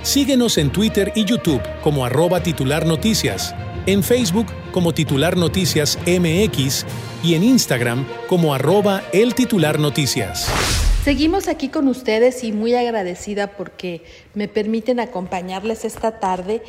Síguenos 0.04 0.58
en 0.58 0.72
Twitter 0.72 1.12
y 1.16 1.26
YouTube 1.26 1.60
como 1.84 2.06
arroba 2.06 2.42
titular 2.44 2.86
noticias, 2.86 3.54
en 3.88 4.04
Facebook 4.04 4.48
como 4.72 4.94
titular 4.94 5.36
noticias 5.36 6.00
MX 6.08 6.86
y 7.26 7.36
en 7.36 7.44
Instagram 7.44 8.06
como 8.30 8.54
arroba 8.54 9.04
el 9.12 9.36
titular 9.36 9.80
noticias. 9.80 10.87
Seguimos 11.08 11.48
aquí 11.48 11.70
con 11.70 11.88
ustedes 11.88 12.44
y 12.44 12.52
muy 12.52 12.76
agradecida 12.76 13.56
porque 13.56 14.04
me 14.34 14.50
permiten 14.50 15.00
acompañarles 15.00 15.86
esta 15.86 16.20
tarde. 16.20 16.62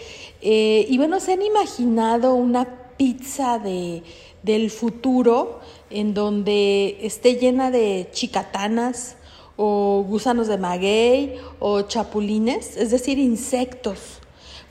Eh, 0.43 0.87
y 0.89 0.97
bueno, 0.97 1.19
¿se 1.19 1.33
han 1.33 1.43
imaginado 1.43 2.35
una 2.35 2.69
pizza 2.97 3.59
de, 3.59 4.05
del 4.45 4.71
futuro 4.71 5.59
en 5.91 6.15
donde 6.15 7.05
esté 7.05 7.35
llena 7.35 7.73
de 7.73 8.11
chicatanas 8.13 9.17
o 9.57 10.05
gusanos 10.07 10.47
de 10.47 10.57
maguey 10.57 11.35
o 11.59 11.83
chapulines, 11.83 12.77
es 12.77 12.93
decir, 12.93 13.19
insectos? 13.19 14.21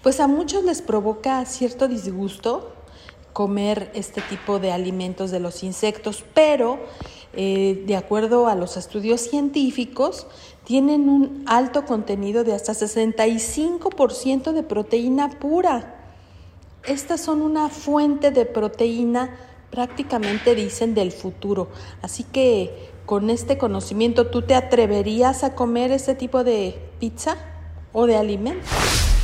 Pues 0.01 0.21
a 0.21 0.27
muchos 0.27 0.63
les 0.63 0.81
provoca 0.81 1.43
cierto 1.43 1.89
disgusto 1.89 2.71
comer 3.33 3.91
este 3.93 4.21
tipo 4.21 4.59
de 4.59 4.71
alimentos 4.71 5.29
de 5.29 5.41
los 5.41 5.61
insectos, 5.61 6.23
pero 6.33 6.79
eh, 7.39 7.83
de 7.85 7.95
acuerdo 7.95 8.47
a 8.47 8.55
los 8.55 8.77
estudios 8.77 9.21
científicos, 9.21 10.25
tienen 10.63 11.07
un 11.07 11.43
alto 11.45 11.85
contenido 11.85 12.43
de 12.43 12.55
hasta 12.55 12.73
65% 12.73 14.53
de 14.53 14.63
proteína 14.63 15.29
pura. 15.29 15.95
Estas 16.83 17.21
son 17.21 17.43
una 17.43 17.69
fuente 17.69 18.31
de 18.31 18.45
proteína 18.45 19.37
prácticamente 19.69 20.55
dicen 20.55 20.95
del 20.95 21.11
futuro. 21.11 21.67
Así 22.01 22.23
que 22.23 22.89
con 23.05 23.29
este 23.29 23.59
conocimiento, 23.59 24.27
¿tú 24.27 24.41
te 24.41 24.55
atreverías 24.55 25.43
a 25.43 25.53
comer 25.53 25.91
este 25.91 26.15
tipo 26.15 26.43
de 26.43 26.79
pizza 26.99 27.37
o 27.93 28.07
de 28.07 28.17
alimento? 28.17 28.65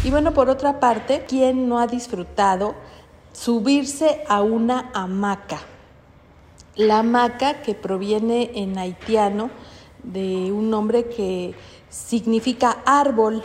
Y 0.04 0.12
bueno, 0.12 0.36
por 0.36 0.50
otra 0.50 0.80
parte, 0.80 1.26
¿quién 1.28 1.68
no 1.68 1.80
ha 1.80 1.88
disfrutado 1.88 2.76
subirse 3.32 4.24
a 4.28 4.44
una 4.44 4.92
hamaca? 4.94 5.73
La 6.76 7.00
hamaca, 7.00 7.62
que 7.62 7.76
proviene 7.76 8.52
en 8.56 8.78
haitiano 8.78 9.52
de 10.04 10.52
un 10.52 10.70
nombre 10.70 11.06
que 11.06 11.54
significa 11.90 12.82
árbol, 12.86 13.44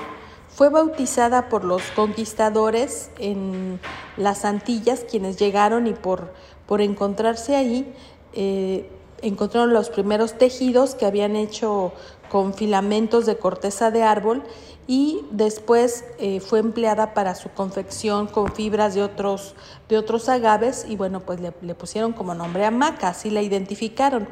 fue 0.49 0.71
bautizada 0.71 1.49
por 1.49 1.63
los 1.63 1.83
conquistadores 1.95 3.11
en 3.19 3.79
las 4.17 4.45
Antillas, 4.45 5.05
quienes 5.09 5.37
llegaron 5.39 5.87
y 5.87 5.93
por, 5.93 6.33
por 6.67 6.81
encontrarse 6.81 7.55
ahí, 7.55 7.95
eh, 8.33 8.91
encontraron 9.23 9.73
los 9.73 9.91
primeros 9.91 10.39
tejidos 10.39 10.95
que 10.95 11.07
habían 11.07 11.37
hecho 11.37 11.93
con 12.29 12.55
filamentos 12.55 13.27
de 13.27 13.37
corteza 13.37 13.91
de 13.91 14.03
árbol 14.03 14.43
y 14.91 15.27
después 15.31 16.07
eh, 16.19 16.41
fue 16.41 16.61
empleada 16.61 17.13
para 17.13 17.35
su 17.35 17.51
confección 17.51 18.27
con 18.27 18.51
fibras 18.55 18.95
de 18.95 19.03
otros, 19.03 19.55
de 19.91 19.99
otros 19.99 20.31
agaves 20.31 20.87
y 20.89 20.97
bueno, 20.97 21.21
pues 21.21 21.41
le, 21.41 21.53
pusieron 21.75 22.15
como 22.15 22.35
nombre 22.35 22.65
hamaca, 22.65 23.09
así 23.09 23.29
la 23.29 23.43
identificaron. 23.43 24.27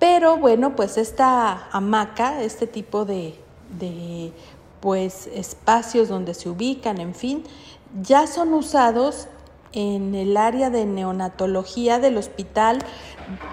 Pero 0.00 0.38
bueno, 0.38 0.74
pues 0.74 0.98
esta 0.98 1.68
hamaca, 1.70 2.42
este 2.42 2.66
tipo 2.66 3.04
de, 3.04 3.36
de 3.78 4.32
pues 4.80 5.28
espacios 5.28 6.08
donde 6.08 6.34
se 6.34 6.48
ubican, 6.48 7.00
en 7.00 7.14
fin, 7.14 7.44
ya 8.02 8.26
son 8.26 8.52
usados 8.54 9.28
en 9.72 10.16
el 10.16 10.36
área 10.36 10.68
de 10.68 10.84
neonatología 10.84 12.00
del 12.00 12.16
Hospital 12.16 12.80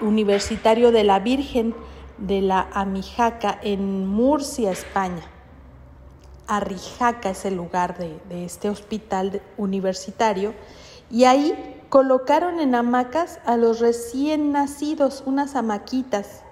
Universitario 0.02 0.92
de 0.92 1.04
la 1.04 1.20
Virgen 1.20 1.76
de 2.18 2.42
la 2.42 2.68
Amijaca 2.74 3.60
en 3.62 4.08
Murcia, 4.08 4.72
España. 4.72 5.31
Arrijaca 6.52 7.30
es 7.30 7.46
el 7.46 7.56
lugar 7.56 7.98
de, 7.98 8.44
este 8.44 8.70
hospital 8.70 9.42
universitario, 9.56 10.54
y 11.10 11.24
ahí 11.24 11.80
colocaron 11.88 12.60
en 12.60 12.76
hamacas 12.76 13.40
a 13.46 13.56
los 13.56 13.80
recién 13.80 14.52
nacidos, 14.52 15.24
unas 15.26 15.56
hamaquitas, 15.56 16.44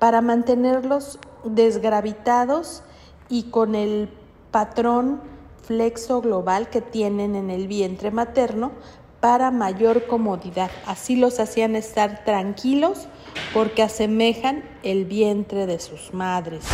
para 0.00 0.20
mantenerlos 0.20 1.20
desgravitados 1.44 2.82
y 3.28 3.44
con 3.44 3.76
el 3.76 4.08
patrón 4.50 5.20
flexo 5.62 6.20
global 6.20 6.68
que 6.68 6.80
tienen 6.80 7.36
en 7.36 7.48
el 7.48 7.68
vientre 7.68 8.10
materno 8.10 8.72
para 9.20 9.52
mayor 9.52 10.08
comodidad. 10.08 10.72
Así 10.86 11.14
los 11.14 11.38
hacían 11.38 11.76
estar 11.76 12.24
tranquilos 12.24 13.06
porque 13.52 13.82
asemejan 13.82 14.64
el 14.82 15.04
vientre 15.04 15.66
de 15.66 15.78
sus 15.78 16.12
madres. 16.14 16.64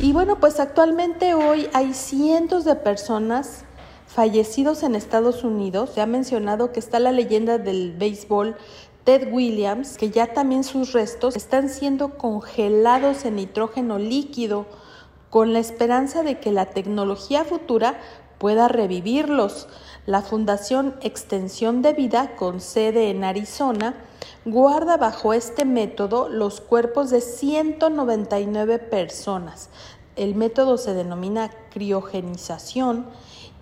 Y 0.00 0.12
bueno, 0.12 0.40
pues 0.40 0.60
actualmente 0.60 1.34
hoy 1.34 1.68
hay 1.72 1.94
cientos 1.94 2.64
de 2.64 2.74
personas 2.76 3.64
fallecidos 4.06 4.82
en 4.82 4.94
Estados 4.94 5.44
Unidos. 5.44 5.90
Se 5.94 6.00
ha 6.00 6.06
mencionado 6.06 6.72
que 6.72 6.80
está 6.80 6.98
la 6.98 7.12
leyenda 7.12 7.58
del 7.58 7.92
béisbol 7.92 8.56
Ted 9.04 9.32
Williams, 9.32 9.96
que 9.96 10.10
ya 10.10 10.32
también 10.32 10.64
sus 10.64 10.92
restos 10.92 11.36
están 11.36 11.68
siendo 11.68 12.16
congelados 12.18 13.24
en 13.24 13.36
nitrógeno 13.36 13.98
líquido 13.98 14.66
con 15.30 15.52
la 15.52 15.58
esperanza 15.58 16.22
de 16.22 16.38
que 16.38 16.52
la 16.52 16.66
tecnología 16.66 17.44
futura 17.44 17.98
pueda 18.38 18.68
revivirlos. 18.68 19.68
La 20.04 20.20
Fundación 20.20 20.96
Extensión 21.00 21.80
de 21.80 21.92
Vida, 21.92 22.34
con 22.34 22.60
sede 22.60 23.10
en 23.10 23.22
Arizona, 23.22 23.94
guarda 24.44 24.96
bajo 24.96 25.32
este 25.32 25.64
método 25.64 26.28
los 26.28 26.60
cuerpos 26.60 27.10
de 27.10 27.20
199 27.20 28.80
personas. 28.80 29.68
El 30.16 30.34
método 30.34 30.76
se 30.76 30.92
denomina 30.92 31.52
criogenización 31.70 33.06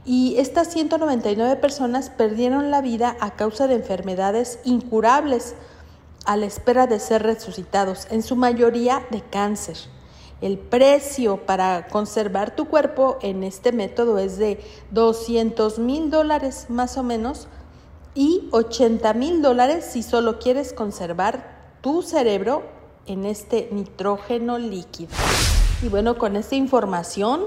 y 0.07 0.37
estas 0.39 0.69
199 0.69 1.57
personas 1.57 2.09
perdieron 2.09 2.71
la 2.71 2.81
vida 2.81 3.19
a 3.21 3.37
causa 3.37 3.67
de 3.67 3.75
enfermedades 3.75 4.61
incurables 4.65 5.55
a 6.25 6.39
la 6.39 6.47
espera 6.47 6.87
de 6.87 7.01
ser 7.01 7.23
resucitados, 7.23 8.07
en 8.11 8.23
su 8.23 8.35
mayoría 8.35 9.07
de 9.11 9.21
cáncer. 9.21 9.77
El 10.41 10.59
precio 10.59 11.39
para 11.39 11.89
conservar 11.89 12.57
tu 12.57 12.67
cuerpo 12.67 13.19
en 13.21 13.43
este 13.43 13.73
método 13.73 14.19
es 14.19 14.39
de 14.39 14.61
200 14.91 15.79
mil 15.79 16.11
dólares 16.11 16.67
más 16.69 16.97
o 16.97 17.03
menos 17.03 17.47
y 18.15 18.49
80 18.51 19.13
mil 19.15 19.43
dólares 19.43 19.85
si 19.85 20.03
solo 20.03 20.39
quieres 20.39 20.73
conservar 20.73 21.77
tu 21.83 22.03
cerebro 22.03 22.63
en 23.07 23.27
este 23.27 23.69
nitrógeno 23.71 24.59
líquido. 24.59 25.11
Y 25.83 25.89
bueno, 25.89 26.19
con 26.19 26.37
esta 26.37 26.57
información 26.57 27.43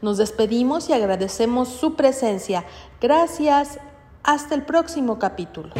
nos 0.00 0.18
despedimos 0.18 0.88
y 0.88 0.92
agradecemos 0.92 1.68
su 1.68 1.94
presencia. 1.94 2.64
Gracias. 3.00 3.78
Hasta 4.24 4.54
el 4.54 4.62
próximo 4.62 5.18
capítulo. 5.18 5.74